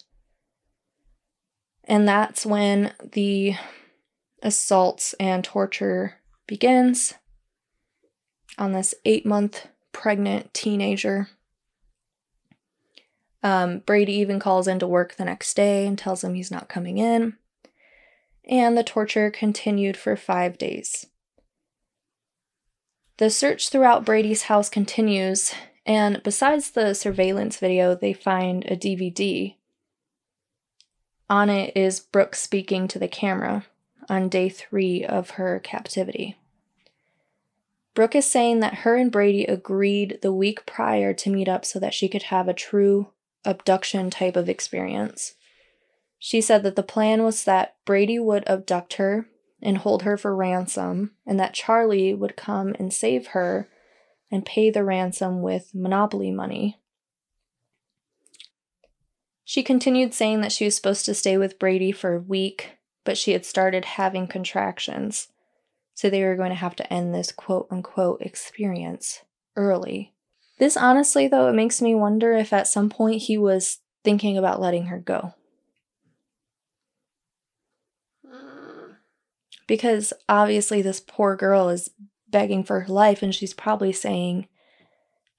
[1.85, 3.57] And that's when the
[4.43, 6.15] assaults and torture
[6.47, 7.15] begins
[8.59, 11.29] on this eight month pregnant teenager.
[13.43, 16.99] Um, Brady even calls into work the next day and tells him he's not coming
[16.99, 17.37] in.
[18.49, 21.07] and the torture continued for five days.
[23.19, 25.55] The search throughout Brady's house continues,
[25.87, 29.55] and besides the surveillance video, they find a DVD.
[31.31, 33.65] On it is Brooke speaking to the camera
[34.09, 36.37] on day three of her captivity.
[37.95, 41.79] Brooke is saying that her and Brady agreed the week prior to meet up so
[41.79, 43.09] that she could have a true
[43.45, 45.35] abduction type of experience.
[46.19, 49.27] She said that the plan was that Brady would abduct her
[49.61, 53.69] and hold her for ransom, and that Charlie would come and save her
[54.31, 56.79] and pay the ransom with Monopoly money.
[59.45, 63.19] She continued saying that she was supposed to stay with Brady for a week, but
[63.19, 65.29] she had started having contractions,
[65.95, 69.21] so they were going to have to end this quote unquote experience
[69.57, 70.15] early.
[70.59, 74.61] This honestly, though, it makes me wonder if at some point he was thinking about
[74.61, 75.35] letting her go.
[79.67, 81.91] Because obviously this poor girl is
[82.29, 84.49] begging for her life and she's probably saying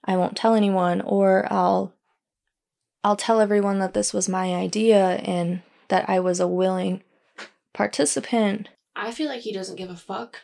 [0.06, 1.94] I won't tell anyone or I'll
[3.04, 7.04] I'll tell everyone that this was my idea and that I was a willing
[7.74, 8.70] participant.
[8.96, 10.42] I feel like he doesn't give a fuck,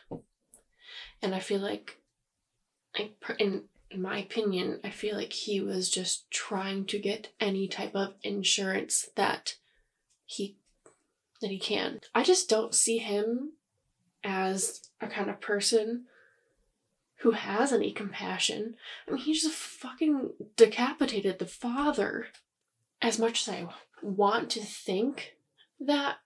[1.22, 2.00] and I feel like,
[3.38, 3.64] in
[3.96, 9.08] my opinion, I feel like he was just trying to get any type of insurance
[9.16, 9.56] that
[10.24, 10.56] he
[11.40, 12.00] that he can.
[12.14, 13.52] I just don't see him
[14.22, 16.04] as a kind of person
[17.20, 18.76] who has any compassion.
[19.06, 22.26] I mean, he just fucking decapitated the father.
[23.02, 23.66] As much as I
[24.02, 25.36] want to think
[25.78, 26.16] that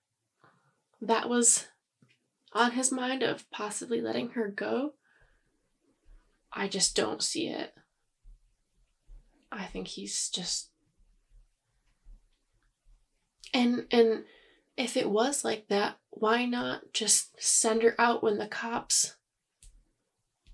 [1.01, 1.69] that was
[2.55, 4.95] on his mind of possibly letting her go,
[6.53, 7.75] I just don't see it.
[9.51, 10.71] I think he's just
[13.53, 14.25] and and
[14.77, 19.17] if it was like that, why not just send her out when the cops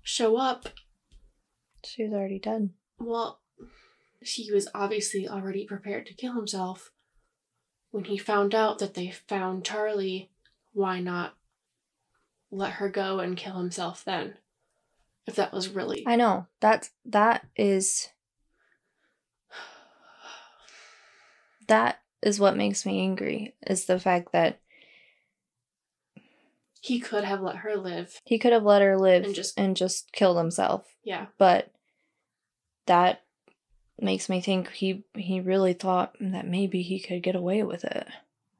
[0.03, 0.69] show up?
[1.83, 2.71] She was already done.
[2.99, 3.41] Well,
[4.21, 6.91] he was obviously already prepared to kill himself.
[7.89, 10.29] When he found out that they found Charlie,
[10.71, 11.35] why not
[12.51, 14.35] let her go and kill himself then?
[15.27, 16.03] If that was really.
[16.07, 16.47] I know.
[16.59, 18.09] That's that is
[21.67, 24.59] that is what makes me angry is the fact that
[26.81, 28.19] He could have let her live.
[28.25, 30.95] he could have let her live And just- and just killed himself.
[31.03, 31.27] Yeah.
[31.37, 31.71] but
[32.87, 33.23] that
[33.99, 38.07] makes me think he he really thought that maybe he could get away with it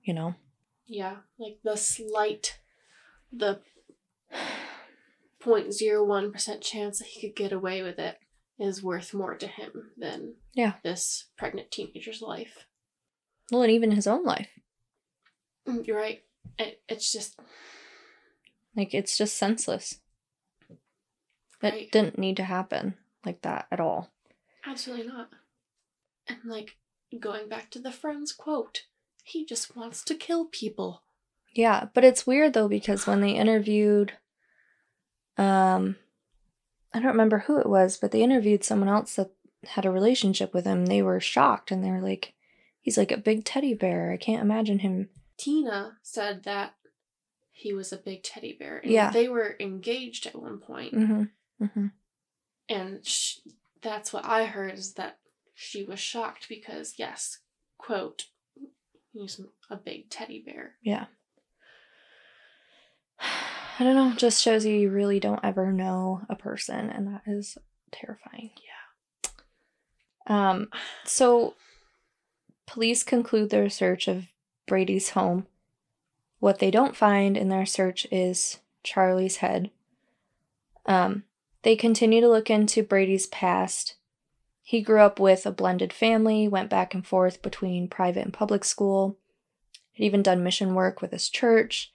[0.03, 0.35] you know
[0.85, 1.17] Yeah.
[1.39, 2.59] Like the slight,
[3.31, 3.61] the
[5.43, 8.17] 0.01% chance that he could get away with it
[8.59, 10.73] is worth more to him than Yeah.
[10.83, 12.65] this pregnant teenager's life.
[13.51, 14.49] well and even his own life
[15.67, 16.23] Mm, You're right.
[16.57, 17.39] It, it's just
[18.75, 19.99] like it's just senseless
[20.69, 21.91] it Right.
[21.91, 24.11] didn't need to happen like that at all
[24.65, 25.29] absolutely not.
[26.27, 26.77] And like
[27.19, 28.83] going back to the friend's quote,
[29.23, 31.03] he just wants to kill people.
[31.53, 34.13] yeah but it's weird though because when they interviewed
[35.37, 35.95] um
[36.93, 39.31] i don't remember who it was but they interviewed someone else that
[39.65, 42.33] had a relationship with him they were shocked and they were like
[42.79, 46.75] he's like a big teddy bear i can't imagine him Tina said that
[47.51, 48.77] he was a big teddy bear.
[48.79, 49.11] And Yeah.
[49.11, 51.23] They were engaged at one point, mm-hmm
[51.63, 51.87] mm-hmm
[52.69, 53.37] and sh-
[53.81, 55.17] that's what I heard is that
[55.53, 57.39] she was shocked because, yes,
[57.77, 58.25] quote,
[59.13, 60.75] he's a big teddy bear.
[60.81, 61.05] Yeah.
[63.79, 67.21] I don't know, just shows you you really don't ever know a person and that
[67.25, 67.57] is
[67.91, 68.51] terrifying.
[68.57, 69.31] Yeah.
[70.27, 70.69] Um
[71.03, 71.55] so
[72.65, 74.25] police conclude their search of
[74.67, 75.47] Brady's home.
[76.39, 79.71] What they don't find in their search is Charlie's head.
[80.85, 81.23] Um
[81.63, 83.95] they continue to look into Brady's past.
[84.63, 88.63] He grew up with a blended family, went back and forth between private and public
[88.63, 89.17] school
[89.93, 91.93] had even done mission work with his church.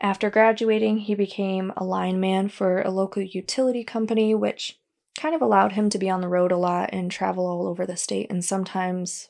[0.00, 4.78] After graduating, he became a lineman for a local utility company, which
[5.18, 7.86] kind of allowed him to be on the road a lot and travel all over
[7.86, 9.28] the state and sometimes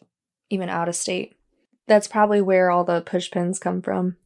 [0.51, 1.37] even out of state.
[1.87, 4.17] That's probably where all the push pins come from.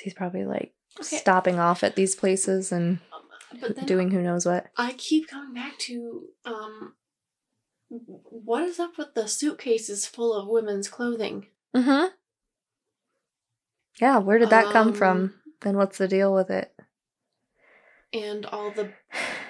[0.00, 1.16] He's probably like Okay.
[1.16, 3.00] stopping off at these places and
[3.62, 4.66] Um, doing who knows what.
[4.76, 6.94] I keep coming back to um,
[7.88, 11.46] what is up with the suitcases full of women's clothing?
[11.74, 12.14] Mm-hmm.
[14.00, 15.41] Yeah, where did that come Um, from?
[15.64, 16.72] And what's the deal with it?
[18.14, 18.92] and all the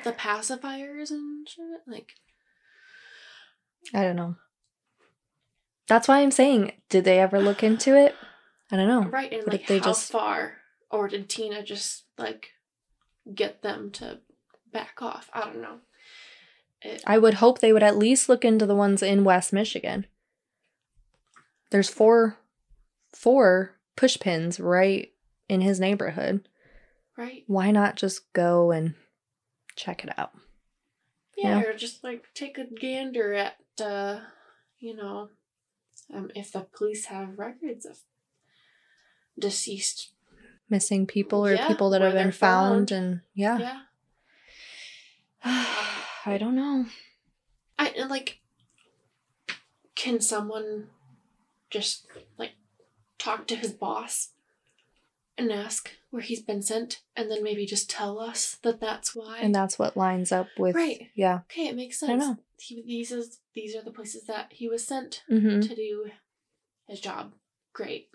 [0.05, 1.81] the pacifiers and shit.
[1.87, 2.13] Like,
[3.93, 4.37] I don't know.
[5.89, 8.15] That's why I'm saying, did they ever look into it?
[8.71, 9.03] I don't know.
[9.11, 10.59] right, and What like they how just- far?
[10.91, 12.51] Or did Tina just like
[13.35, 14.21] get them to
[14.73, 15.29] back off?
[15.33, 15.79] I don't know.
[16.83, 20.07] It, I would hope they would at least look into the ones in West Michigan.
[21.71, 22.37] There's four
[23.13, 25.12] four push pins right
[25.53, 26.49] in his neighborhood.
[27.17, 27.45] right?
[27.47, 28.95] Why not just go and
[29.77, 30.33] check it out?
[31.37, 31.69] Yeah, Yeah.
[31.69, 34.21] or just like take a gander at, uh,
[34.79, 35.29] you know,
[36.13, 37.99] um, if the police have records of
[39.39, 40.11] deceased.
[40.71, 42.93] Missing people or Yeah, people that have been found, found.
[42.93, 43.59] and yeah.
[43.59, 43.83] Yeah.
[46.25, 46.87] I don't know.
[47.79, 48.39] I like.
[49.95, 50.89] Can someone
[51.71, 52.07] just
[52.39, 52.53] like
[53.19, 54.31] talk to his boss
[55.43, 59.39] and ask where he's been sent, and then maybe just tell us that that's why?
[59.41, 61.09] And that's what lines up with Right.
[61.15, 61.41] yeah.
[61.51, 62.37] okay, it makes sense I know.
[62.59, 65.61] He, these is these are the places that he was sent Mm-hmm.
[65.61, 66.11] to do
[66.87, 67.33] his job.
[67.73, 68.09] Great.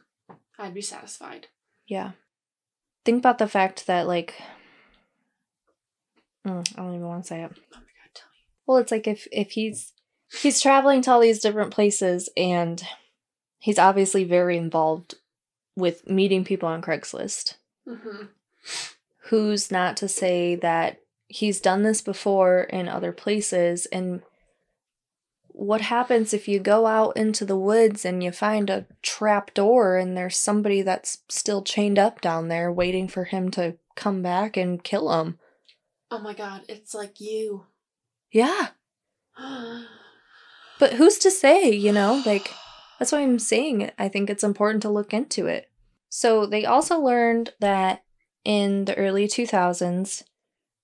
[0.59, 1.47] I'd be satisfied.
[1.87, 2.11] Yeah.
[3.05, 4.35] Think about the fact that like
[6.45, 7.51] Mm, I don't even want to say it.
[7.53, 8.45] Oh my god, tell me.
[8.65, 9.93] Well, it's like if if he's
[10.41, 12.81] he's traveling to all these different places and
[13.59, 15.15] he's obviously very involved
[15.77, 17.55] with meeting people on Craigslist.
[17.87, 18.25] Mm-hmm.
[19.29, 24.21] Who's not to say that he's done this before in other places and
[25.49, 29.97] what happens if you go out into the woods and you find a trap door
[29.97, 34.55] and there's somebody that's still chained up down there waiting for him to come back
[34.55, 35.39] and kill him?
[36.11, 37.65] Oh my god, it's like you.
[38.31, 38.69] Yeah.
[40.79, 42.21] But who's to say, you know?
[42.23, 42.53] Like,
[42.99, 45.69] that's why I'm saying I think it's important to look into it.
[46.09, 48.03] So, they also learned that
[48.45, 50.23] in the early 2000s,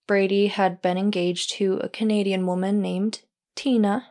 [0.06, 3.22] Brady had been engaged to a Canadian woman named
[3.56, 4.08] Tina.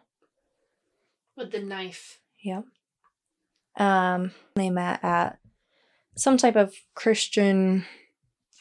[1.37, 2.19] With the knife.
[2.43, 2.65] Yep.
[3.77, 5.39] Um, they met at
[6.17, 7.85] some type of Christian.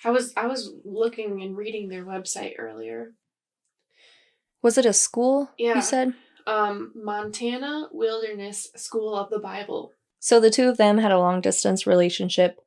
[0.04, 3.14] I was I was looking and reading their website earlier.
[4.62, 5.50] Was it a school?
[5.58, 5.76] Yeah.
[5.76, 6.14] You said?
[6.48, 9.94] Um, Montana Wilderness School of the Bible.
[10.20, 12.60] So the two of them had a long distance relationship.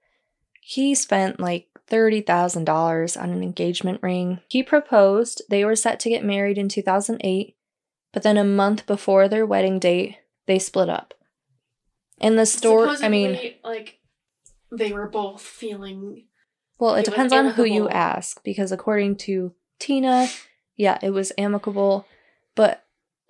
[0.61, 4.41] He spent like $30,000 on an engagement ring.
[4.49, 5.43] He proposed.
[5.49, 7.57] They were set to get married in 2008,
[8.13, 10.17] but then a month before their wedding date,
[10.47, 11.15] they split up.
[12.21, 13.99] In the store, I mean, like
[14.71, 16.25] they were both feeling
[16.79, 20.29] well, it depends on who you ask because according to Tina,
[20.77, 22.07] yeah, it was amicable,
[22.55, 22.84] but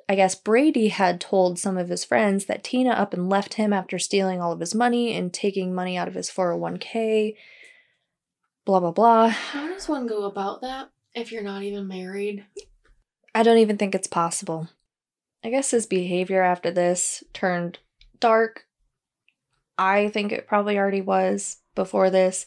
[0.09, 3.73] I guess Brady had told some of his friends that Tina up and left him
[3.73, 7.37] after stealing all of his money and taking money out of his 401k.
[8.67, 9.29] Blah, blah, blah.
[9.29, 12.45] how does one go about that if you're not even married?
[13.35, 14.69] I don't even think it's possible.
[15.43, 17.79] I guess his behavior after this turned
[18.21, 18.65] dark.
[19.77, 22.47] I think it probably already was before this.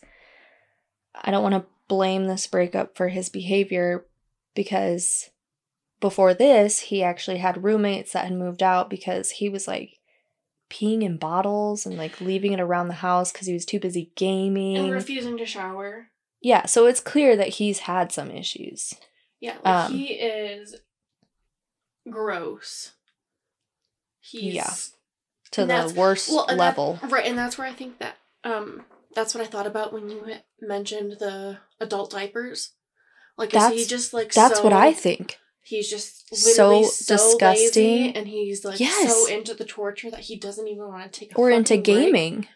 [1.14, 4.06] I don't want to blame this breakup for his behavior
[4.56, 5.30] because
[6.00, 9.94] before this, he actually had roommates that had moved out because he was like
[10.70, 14.12] peeing in bottles and like leaving it around the house because he was too busy
[14.16, 14.78] gaming.
[14.78, 16.10] And refusing to shower.
[16.42, 18.94] yeah, so it's clear that he's had some issues.
[19.40, 20.76] Yeah, like Um, he is
[22.10, 22.92] gross.
[24.20, 24.74] He's Yeah.
[25.52, 27.00] To the worst well, and that- level.
[27.04, 28.86] right, and that's where I think that um
[29.16, 32.74] that's what I thought about when you mentioned the adult diapers.
[33.38, 35.38] Like is he just like That's so, what I think.
[35.68, 38.16] He's just So literally so, disgusting.
[38.16, 39.12] and he's like Yes.
[39.12, 41.84] so into the torture that he doesn't even want to take a Or into fucking
[41.84, 42.06] break.
[42.14, 42.48] gaming.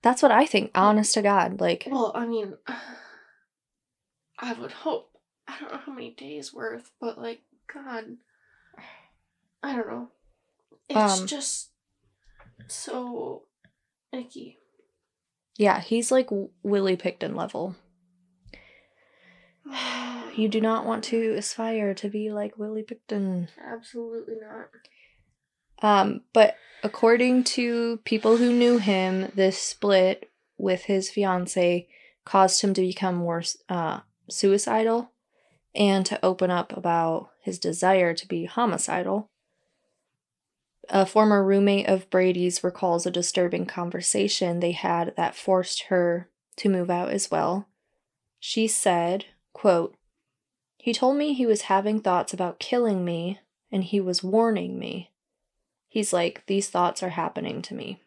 [0.00, 1.60] That's what I think, honest to God.
[1.60, 2.54] Like, Well, I mean,
[4.38, 5.10] I would hope.
[5.46, 7.42] I don't know how many days worth, but like,
[7.72, 8.16] God,
[9.62, 10.08] I don't know.
[10.88, 11.70] It's Um, just
[12.68, 13.42] so
[14.12, 14.56] icky.
[15.58, 16.28] yeah, he's like
[16.62, 17.76] Willie Pickton level.
[20.36, 23.48] You do not want to aspire to be like Willie Pickton.
[23.60, 24.68] Absolutely not.
[25.82, 26.54] Um, but
[26.84, 31.88] according to people who knew him, this split with his fiance
[32.24, 34.00] caused him to become more uh,
[34.30, 35.10] suicidal
[35.74, 39.30] and to open up about his desire to be homicidal.
[40.88, 46.68] A former roommate of Brady's recalls a disturbing conversation they had that forced her to
[46.68, 47.68] move out as well.
[48.40, 49.96] She said, quote,
[50.76, 53.40] He told me he was having thoughts about killing me
[53.70, 55.10] and he was warning me.
[55.88, 58.02] He's like, These thoughts are happening to me.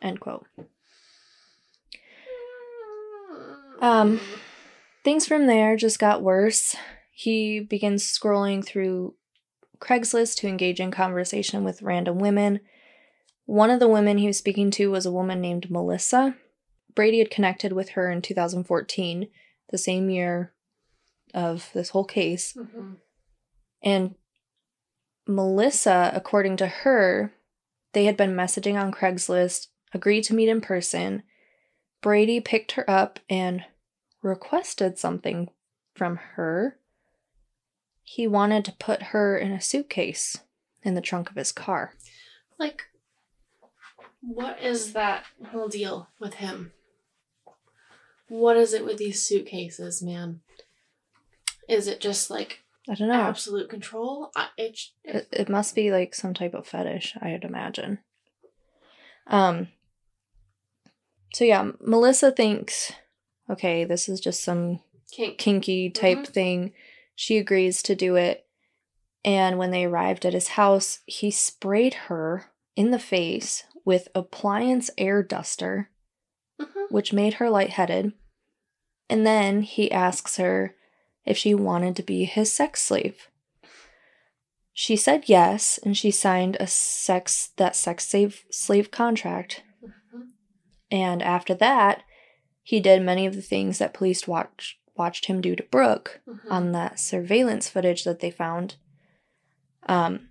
[0.00, 0.46] End quote.
[3.80, 4.20] Um,
[5.04, 6.76] Things from there just got worse.
[7.12, 9.14] He begins scrolling through
[9.80, 12.60] Craigslist to engage in conversation with random women.
[13.46, 16.36] One of the women he was speaking to was a woman named Melissa.
[16.94, 19.28] Brady had connected with her in 2014,
[19.70, 20.52] the same year
[21.34, 22.54] of this whole case.
[22.54, 22.94] Mm-hmm.
[23.82, 24.14] And
[25.26, 27.32] Melissa, according to her,
[27.92, 31.22] they had been messaging on Craigslist, agreed to meet in person.
[32.00, 33.64] Brady picked her up and
[34.22, 35.50] requested something
[35.94, 36.78] from her.
[38.02, 40.38] He wanted to put her in a suitcase
[40.82, 41.94] in the trunk of his car.
[42.58, 42.84] Like,
[44.20, 46.72] what is that whole deal with him?
[48.28, 50.40] What is it with these suitcases, man?
[51.68, 53.14] Is it just like I don't know.
[53.14, 54.30] absolute control?
[54.34, 57.98] I, it, It, it must be like some type of fetish, I'd imagine.
[59.26, 59.68] Um.
[61.34, 62.92] So yeah, Melissa thinks,
[63.50, 64.80] okay, this is just some
[65.12, 65.36] kink.
[65.38, 66.26] kinky type Mhm.
[66.28, 66.72] thing.
[67.14, 68.46] She agrees to do it.
[69.24, 72.46] And when they arrived at his house, he sprayed her
[72.76, 75.90] in the face with appliance air duster,
[76.58, 76.90] Mhm.
[76.90, 78.12] which made her lightheaded.
[79.10, 80.74] And then he asks her
[81.28, 83.28] if she wanted to be his sex slave.
[84.72, 89.62] She said yes, and she signed a sex that sex slave slave contract.
[90.90, 92.02] And after that,
[92.62, 96.50] he did many of the things that police watch, watched him do to Brooke Mhm.
[96.50, 98.76] on that surveillance footage that they found.
[99.82, 100.30] Um,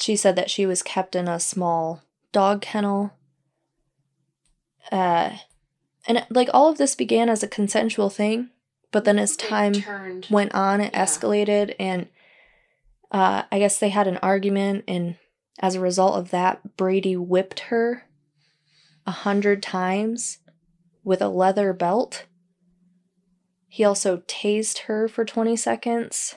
[0.00, 3.12] she said that she was kept in a small dog kennel.
[4.90, 5.36] Uh,
[6.06, 8.50] and like all of this began as a consensual thing,
[8.90, 10.26] but then as time turned.
[10.30, 11.04] went on, it Yeah.
[11.04, 12.08] escalated, and
[13.10, 15.16] uh, I guess they had an argument, and
[15.60, 18.04] as a result of that, Brady whipped her
[19.06, 20.38] a hundred times
[21.04, 22.26] with a leather belt.
[23.68, 26.36] He also tased her for 20 seconds.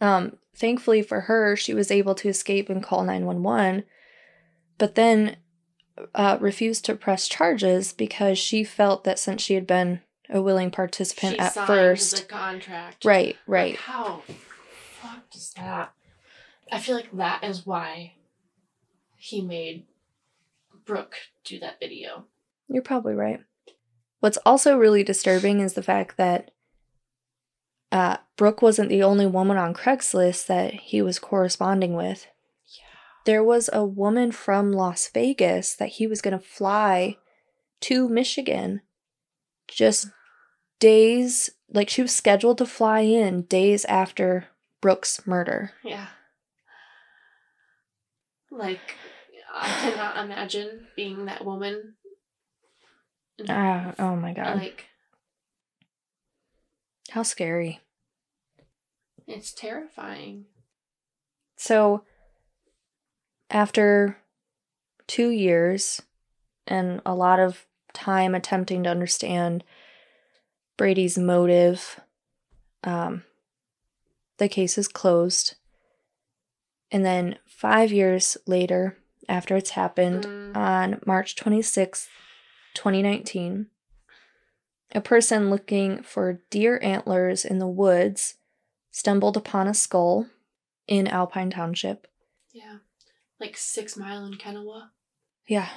[0.00, 3.84] Um, thankfully for her, she was able to escape and call 911,
[4.78, 5.36] but then
[6.14, 10.00] uh, refused to press charges because she felt that since she had been
[10.30, 12.28] a willing participant she at first.
[12.28, 13.04] contract.
[13.04, 13.76] Right, Like, right.
[13.76, 14.22] how
[15.00, 15.92] fuck does that?
[16.72, 18.14] I feel like that is why
[19.16, 19.84] he made
[20.84, 22.24] Brooke do that video.
[22.68, 23.40] You're probably right.
[24.20, 26.50] What's also really disturbing is the fact that
[27.92, 32.26] uh, Brooke wasn't the only woman on Craigslist that he was corresponding with.
[32.66, 32.84] Yeah.
[33.26, 37.18] There was a woman from Las Vegas that he was going to fly
[37.82, 38.80] to Michigan
[39.74, 40.08] just
[40.78, 44.46] days, like she was scheduled to fly in days after
[44.80, 45.72] Brooke's murder.
[45.82, 46.06] Yeah.
[48.50, 48.96] Like,
[49.52, 51.94] I cannot imagine being that woman.
[53.48, 54.56] Ah, oh my god.
[54.56, 54.86] like,
[57.10, 57.80] How scary.
[59.26, 60.44] it's terrifying.
[61.56, 62.04] So,
[63.50, 64.18] after
[65.06, 66.02] two years
[66.66, 69.64] and a lot of time attempting to understand
[70.76, 72.00] Brady's motive,
[72.82, 73.22] um,
[74.38, 75.54] the case is closed.
[76.90, 80.56] And then five years later, after it's happened, Mm.
[80.56, 82.08] on March 26th,
[82.74, 83.70] 2019,
[84.92, 88.34] a person looking for deer antlers in the woods
[88.90, 90.28] stumbled upon a skull
[90.86, 92.06] in Alpine Township.
[92.52, 92.78] Yeah.
[93.40, 94.90] Like Six Mile in Kenowa.
[95.48, 95.68] Yeah.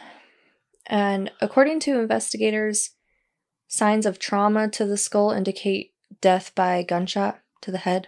[0.87, 2.91] And according to investigators,
[3.67, 8.07] signs of trauma to the skull indicate death by gunshot to the head.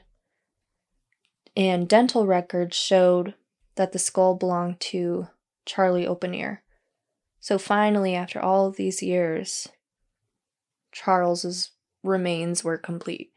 [1.55, 3.33] And dental records showed
[3.75, 5.27] that the skull belonged to
[5.65, 6.59] Charlie Oppenneer.
[7.41, 9.67] So finally, after all of these years,
[10.91, 11.71] Charles's
[12.01, 13.31] remains were complete.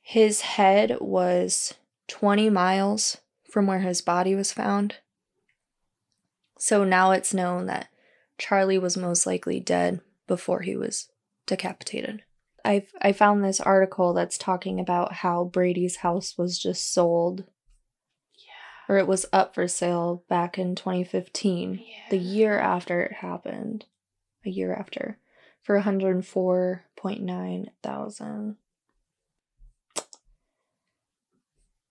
[0.00, 1.74] His head was
[2.08, 3.18] 20 miles
[3.50, 4.96] from where his body was found.
[6.60, 7.88] So now it's known that
[8.36, 11.08] Charlie was most likely dead before he was
[11.46, 12.22] decapitated.
[12.66, 17.44] I I found this article that's talking about how Brady's house was just sold
[18.34, 18.52] Yeah.
[18.94, 21.84] or it was up for sale back in 2015, Yeah.
[22.10, 23.86] the year after it happened,
[24.44, 25.16] a year after,
[25.62, 28.56] for 104.9 thousand.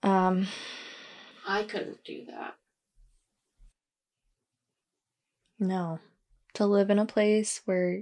[0.04, 0.48] Um,
[1.48, 2.56] I couldn't do that.
[5.60, 5.99] No.
[6.55, 8.01] To live in a place where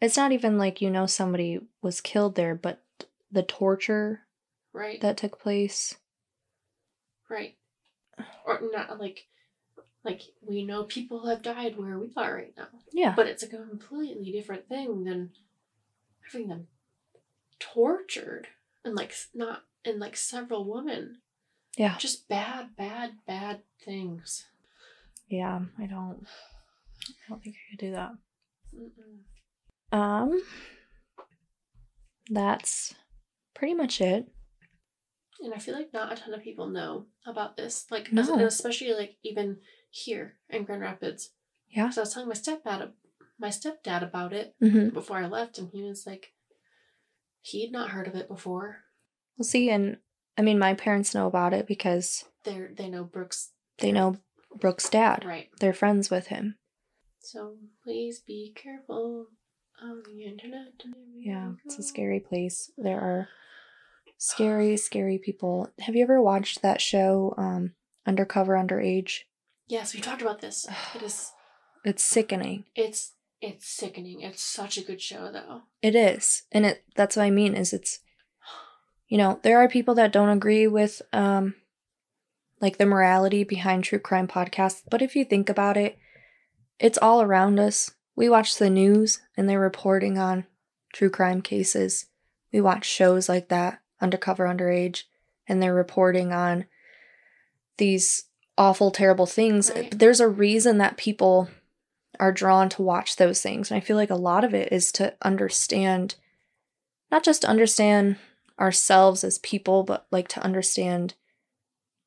[0.00, 2.82] it's not even like you know somebody was killed there, but
[3.30, 4.20] the torture
[4.72, 5.00] Right.
[5.02, 5.96] that took place.
[7.28, 7.56] right.
[8.46, 9.26] Or not like
[10.04, 12.68] like we know people have died where we are right now.
[12.92, 13.14] Yeah.
[13.16, 15.30] But it's a completely different thing than
[16.32, 16.66] having them
[17.58, 18.48] tortured
[18.84, 21.18] and like not and like several women.
[21.76, 21.96] Yeah.
[21.98, 24.46] Just bad, bad, bad things.
[25.32, 26.26] Yeah, I don't.
[27.08, 28.10] I don't think I could do that.
[28.76, 29.98] Mm-mm.
[29.98, 30.42] Um,
[32.30, 32.94] that's
[33.54, 34.28] pretty much it.
[35.42, 37.86] And I feel like not a ton of people know about this.
[37.90, 38.22] Like, No.
[38.22, 39.58] as- and especially like even
[39.90, 41.30] here in Grand Rapids.
[41.68, 41.90] Yeah.
[41.90, 42.92] So I was telling my stepdad,
[43.40, 44.90] my stepdad about it Mm-hmm.
[44.90, 46.32] before I left, and he was like,
[47.40, 48.78] he'd not heard of it before.
[49.36, 49.70] We'll see.
[49.70, 49.96] And
[50.38, 54.18] I mean, my parents know about it because they're they know Brooke's, they know
[54.58, 55.24] Brooke's dad.
[55.24, 55.48] right?
[55.60, 56.56] They're friends with him.
[57.20, 59.26] So please be careful
[59.82, 60.72] on the internet.
[61.16, 62.70] Yeah, it's a scary place.
[62.76, 63.28] There are
[64.18, 65.68] scary, scary people.
[65.80, 67.72] Have you ever watched that show, um,
[68.06, 69.20] Undercover Underage?
[69.68, 70.66] Yes, we talked about this.
[70.94, 71.32] It is.
[71.84, 72.64] It's sickening.
[72.76, 74.20] It's it's sickening.
[74.20, 75.62] It's such a good show though.
[75.80, 76.42] It is.
[76.52, 77.98] And it that's what I mean is it's
[79.08, 81.54] you know, there are people that don't agree with um
[82.62, 85.98] like the morality behind true crime podcasts, but if you think about it,
[86.78, 87.90] it's all around us.
[88.14, 90.46] We watch the news and they're reporting on
[90.92, 92.06] true crime cases.
[92.52, 95.02] We watch shows like that, Undercover Underage,
[95.48, 96.66] and they're reporting on
[97.78, 98.24] these
[98.56, 99.70] awful terrible things.
[99.74, 99.90] Right.
[99.90, 101.48] But there's a reason that people
[102.20, 103.70] are drawn to watch those things.
[103.70, 106.14] And I feel like a lot of it is to understand,
[107.10, 108.16] not just understand
[108.60, 111.14] ourselves as people, but like to understand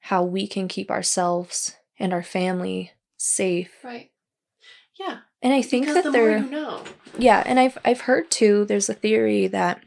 [0.10, 3.72] how we can keep ourselves and our family safe.
[3.84, 4.12] Right.
[5.00, 5.20] Yeah.
[5.42, 6.84] And I think because that the more they're you know.
[7.18, 8.66] yeah, and I've I've heard too.
[8.66, 9.82] There's a theory that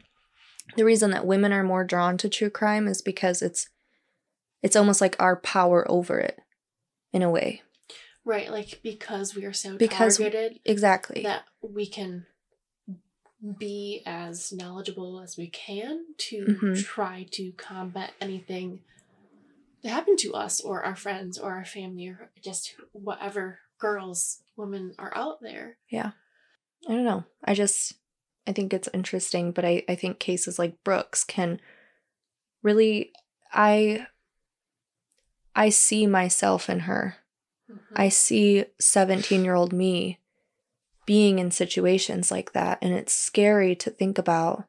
[0.77, 3.67] the reason that women are more drawn to true crime is because it's
[4.61, 6.37] it's almost like our power over it,
[7.13, 7.61] in a way.
[8.25, 11.23] Right, like because we are so Because- targeted Exactly.
[11.23, 12.25] that we can
[13.57, 16.83] be as knowledgeable as we can to Mhm.
[16.83, 18.81] try to combat anything
[19.83, 24.93] that happened to us or our friends or our family or just whatever girls, women
[24.99, 25.77] are out there.
[25.89, 26.11] Yeah.
[26.87, 27.23] I don't know.
[27.43, 27.93] I just
[28.47, 31.59] I think it's interesting, but I I think cases like Brooke's can
[32.61, 33.11] really
[33.51, 34.07] I
[35.55, 37.17] I see myself in her.
[37.69, 37.95] Mm-hmm.
[37.95, 40.19] I see 17 year old me
[41.05, 44.65] being in situations like that, and it's scary to think about.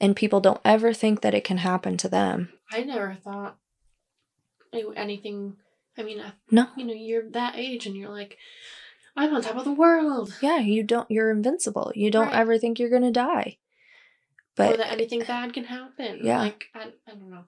[0.00, 2.50] And people don't ever think that it can happen to them.
[2.70, 3.58] I never thought
[4.74, 5.56] any- anything.
[5.96, 6.68] I mean, I- No.
[6.76, 8.36] you know, you're that age and you're like,
[9.16, 10.36] I'm on top of the world.
[10.42, 11.92] Yeah, you don't, you're invincible.
[11.94, 12.36] You don't Right.
[12.40, 13.58] ever think you're to die.
[14.56, 16.20] or But that anything bad can happen.
[16.22, 16.38] Yeah.
[16.40, 17.44] Like, I, I don't know.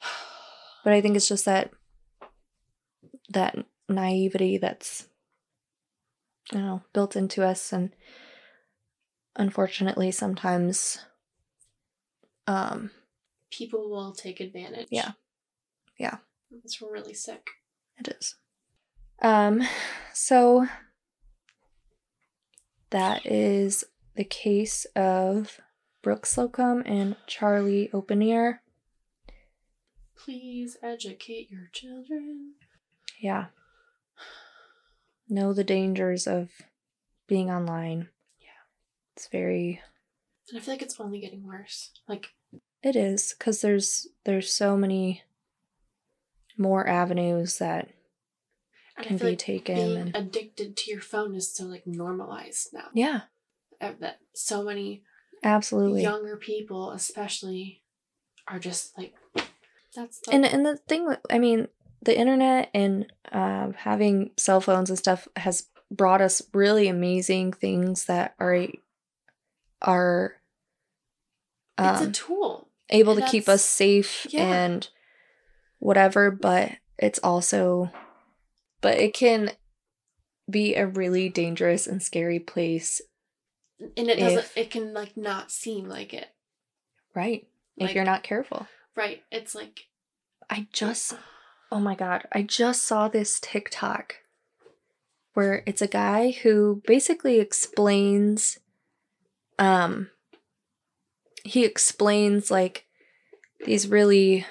[0.84, 1.70] but I think it's just that
[3.30, 3.56] that
[3.88, 5.08] naivety that's
[6.52, 7.94] I don't know, built into us and
[9.34, 10.98] unfortunately sometimes
[12.46, 12.90] um
[13.50, 14.88] People will take advantage.
[14.90, 15.12] Yeah.
[15.98, 16.18] Yeah.
[16.64, 17.46] It's really sick.
[17.98, 18.34] It is.
[19.22, 19.62] Um,
[20.12, 20.66] so
[22.90, 23.84] that is
[24.14, 25.60] the case of
[26.02, 28.58] Brooke Slocum and Charlie Oppenneer.
[30.16, 32.54] Please educate your children.
[33.20, 33.46] Yeah.
[35.28, 36.50] Know the dangers of
[37.26, 38.08] being online.
[38.38, 38.46] Yeah.
[39.14, 39.80] It's very
[40.48, 41.90] And I feel like it's only getting worse.
[42.08, 42.28] Like,
[42.82, 45.22] it is cuz there's there's so many
[46.58, 47.90] more avenues that
[48.96, 52.68] and can be like taken being and addicted to your phone is so like normalized
[52.72, 52.88] now.
[52.94, 53.22] yeah,
[53.80, 55.02] Uh, That so many
[55.42, 56.02] absolutely.
[56.02, 57.82] younger people, especially,
[58.48, 59.14] are just like,
[59.94, 61.68] that's the, and and the thing i mean
[62.02, 68.04] the internet and um, having cell phones and stuff has brought us really amazing things
[68.04, 68.66] that are
[69.82, 70.36] are
[71.78, 72.68] it's a um, tool.
[72.90, 74.42] able to keep us safe yeah.
[74.42, 74.88] and
[75.78, 77.90] whatever but it's also
[78.80, 79.50] but it can
[80.48, 83.00] be a really dangerous and scary place
[83.96, 84.46] And it doesn't.
[84.54, 86.28] It can like not seem like it.
[87.14, 87.46] right
[87.76, 88.66] if you're not careful
[88.96, 89.22] Right.
[89.30, 89.84] It's like
[90.48, 91.14] I just,
[91.70, 94.16] oh my God, I just saw this TikTok
[95.34, 98.58] where it's a guy who basically explains,
[99.58, 100.08] um,
[101.44, 102.86] he explains like
[103.66, 104.46] these really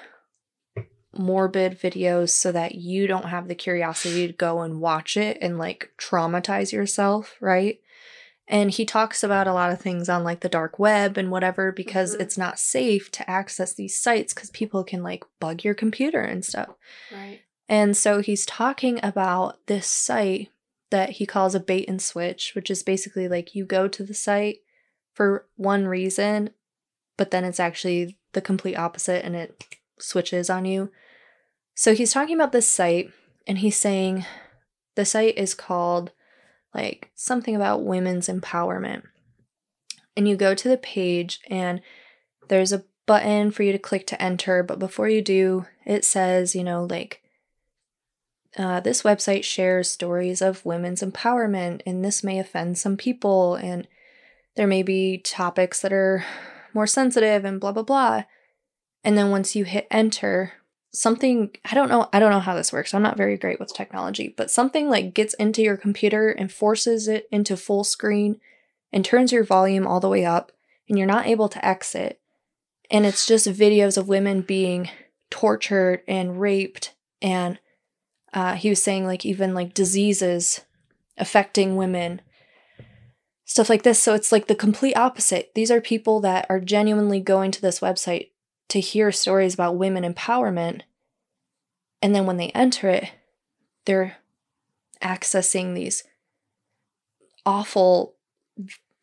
[1.18, 5.58] morbid videos so that you don't have the curiosity to go and watch it and
[5.58, 7.80] like traumatize yourself, right?
[8.48, 11.72] And he talks about a lot of things on like the dark web and whatever
[11.72, 12.20] because Mhm.
[12.20, 16.44] it's not safe to access these sites because people can like bug your computer and
[16.44, 16.70] stuff.
[17.10, 17.40] right.
[17.68, 20.50] And so he's talking about this site
[20.90, 24.14] that he calls a bait and switch, which is basically like you go to the
[24.14, 24.58] site
[25.12, 26.50] for one reason,
[27.16, 29.64] but then it's actually the complete opposite and it
[29.98, 30.92] switches on you.
[31.76, 33.12] So he's talking about this site
[33.46, 34.24] and he's saying
[34.94, 36.10] the site is called
[36.74, 39.02] like something about women's empowerment.
[40.16, 41.82] And you go to the page and
[42.48, 46.54] there's a button for you to click to enter, but before you do, it says,
[46.54, 47.22] you know, like
[48.56, 53.86] uh, this website shares stories of women's empowerment, and this may offend some people, and
[54.56, 56.24] there may be topics that are
[56.72, 58.24] more sensitive, and blah blah blah.
[59.04, 60.54] And then once you hit enter,
[60.96, 62.94] something I don't know I don't know how this works.
[62.94, 67.08] I'm not very great with technology, but something like gets into your computer and forces
[67.08, 68.40] it into full screen
[68.92, 70.52] and turns your volume all the way up
[70.88, 72.20] and you're not able to exit.
[72.90, 74.88] And it's just videos of women being
[75.30, 77.58] tortured and raped and
[78.32, 80.60] uh, he was saying like even like diseases
[81.18, 82.20] affecting women
[83.44, 87.18] stuff like this so it's like the complete opposite these are people that are genuinely
[87.18, 88.30] going to this website
[88.68, 90.82] to hear stories about women empowerment.
[92.02, 93.10] And then when they enter it,
[93.84, 94.16] they're
[95.02, 96.04] accessing these
[97.44, 98.14] awful,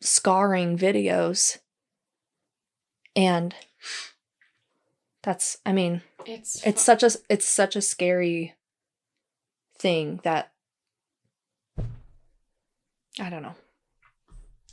[0.00, 1.58] scarring videos.
[3.16, 3.54] And
[5.22, 8.54] that's, I mean, It's it's such a it's such a scary
[9.78, 10.52] thing that
[13.20, 13.54] I don't know.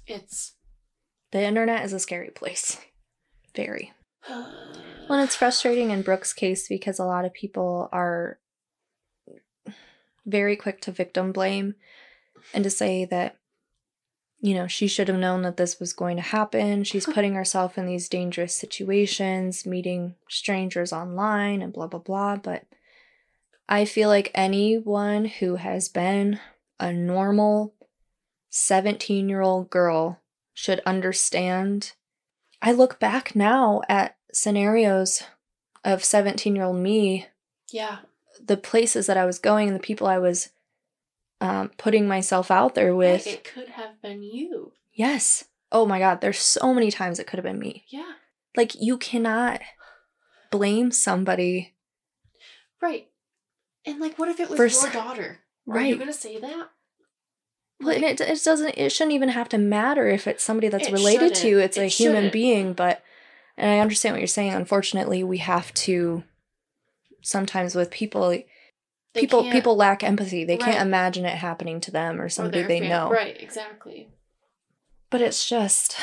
[0.08, 0.54] it's
[1.32, 2.78] The internet is a scary place.
[3.56, 3.94] Very.
[4.30, 8.40] Well, it's frustrating in Brooke's case because a lot of people are
[10.26, 11.76] very quick to victim blame
[12.54, 13.38] and to say that,
[14.40, 16.84] you know, she should have known that this was going to happen.
[16.84, 22.38] She's putting herself in these dangerous situations, meeting strangers online and blah, blah, blah.
[22.38, 22.66] But
[23.68, 26.40] I feel like anyone who has been
[26.80, 27.74] a normal
[28.50, 30.20] 17 year old girl
[30.54, 31.94] should understand.
[32.62, 35.24] I look back now at scenarios
[35.84, 37.28] of 17 year old me,
[37.72, 38.00] yeah
[38.44, 40.50] the places that I was going and the people I was
[41.42, 43.28] um, putting myself out there with.
[43.28, 45.46] it could have been you yes.
[45.72, 47.86] Oh my God, there's so many times it could have been me.
[47.90, 48.14] yeah
[48.58, 49.62] Like, you cannot
[50.52, 51.74] blame somebody.
[52.82, 53.08] right
[53.86, 55.40] and like what if it was your daughter
[55.70, 56.00] are you Right.
[56.00, 56.70] gonna say that
[57.82, 60.88] Well, and it, it doesn't, it shouldn't even have to matter if it's somebody that's
[60.88, 61.60] It related to you.
[61.60, 62.34] It's a It human shouldn't.
[62.34, 63.04] being, but,
[63.58, 64.54] and I understand what you're saying.
[64.54, 66.24] Unfortunately, we have to,
[67.22, 68.46] sometimes with people, They
[69.16, 70.44] people people lack empathy.
[70.46, 73.10] They can't imagine it happening to them or or somebody their they fam- know.
[73.10, 74.10] right exactly
[75.10, 75.98] But it's just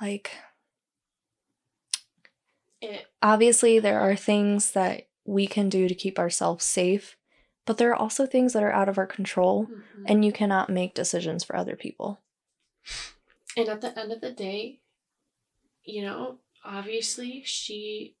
[0.00, 0.32] like
[2.80, 7.16] it obviously there are things that we can do to keep ourselves safe,
[7.66, 9.82] but there are also things that are out of our control mhm.
[10.06, 12.20] and you cannot make decisions for other people.
[13.56, 14.80] And at the end of the day,
[15.84, 18.16] you know, obviously she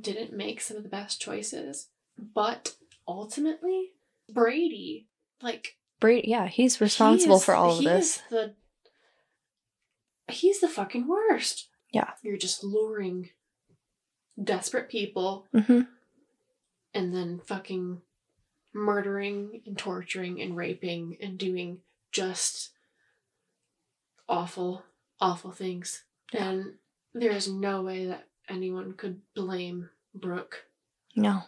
[0.00, 2.74] didn't make some of the best choices, but
[3.06, 3.90] ultimately,
[4.32, 5.08] Brady,
[5.42, 8.16] like, Brady, yeah, he's responsible he is- for all of he this.
[8.16, 8.54] is the
[10.28, 11.68] he's the fucking worst.
[11.92, 12.10] Yeah.
[12.22, 13.30] You're just luring
[14.42, 15.82] desperate people hmm
[16.94, 18.00] and then fucking
[18.74, 21.78] murdering and torturing and raping and doing
[22.10, 22.70] just
[24.28, 24.84] awful,
[25.20, 26.04] awful things.
[26.32, 26.48] Yeah.
[26.50, 26.74] And
[27.14, 30.64] there is no way that anyone could blame Brooke
[31.16, 31.42] No,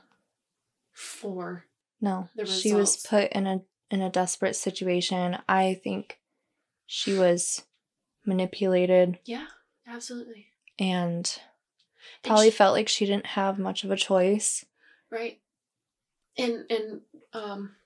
[0.92, 1.64] for
[2.00, 2.28] no.
[2.36, 5.38] The She was put in a in a desperate situation.
[5.48, 6.18] I think
[6.86, 7.62] she was
[8.26, 9.46] manipulated yeah,
[9.86, 10.46] absolutely.
[10.78, 11.38] and And
[12.22, 14.64] probably she- felt like she didn't have much of a choice.
[15.10, 15.40] right.
[16.36, 17.00] And and
[17.34, 17.76] um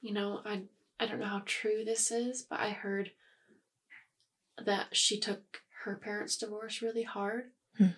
[0.00, 0.62] you know, I
[0.98, 3.10] I don't know how true this is, but I heard
[4.64, 7.88] that she took her parents' divorce really hard Hmm.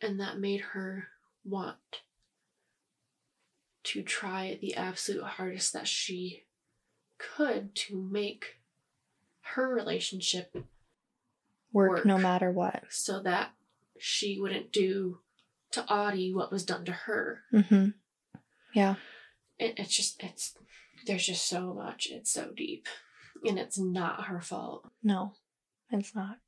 [0.00, 1.08] and that made her
[1.44, 2.02] want
[3.84, 6.44] to try the absolute hardest that she
[7.18, 8.56] could to make
[9.54, 10.54] her relationship
[11.72, 12.84] Work, no matter what.
[12.90, 13.52] so that
[13.98, 15.20] she wouldn't do
[15.70, 17.42] to Audie what was done to her.
[17.52, 17.90] hmm
[18.74, 18.96] Yeah.
[19.60, 20.54] It, it's just it's
[21.06, 22.86] there's just so much it's so deep
[23.46, 25.34] and it's not her fault No,
[25.90, 26.38] it's not.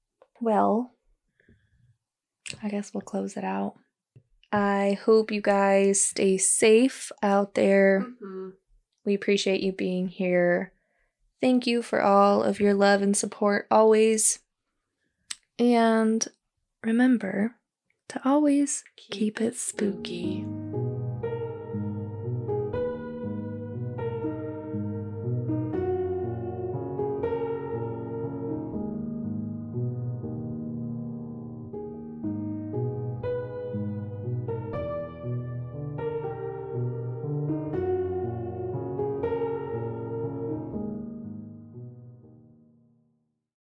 [0.41, 0.93] Well,
[2.63, 3.75] I guess we'll close it out.
[4.51, 8.05] I hope you guys stay safe out there.
[8.07, 8.51] mm-hmm.
[9.05, 10.73] We appreciate you being here.
[11.41, 14.41] Thank you for all of your love and support always.
[15.59, 16.27] And
[16.85, 17.57] remember
[18.09, 20.45] to always keep it spooky.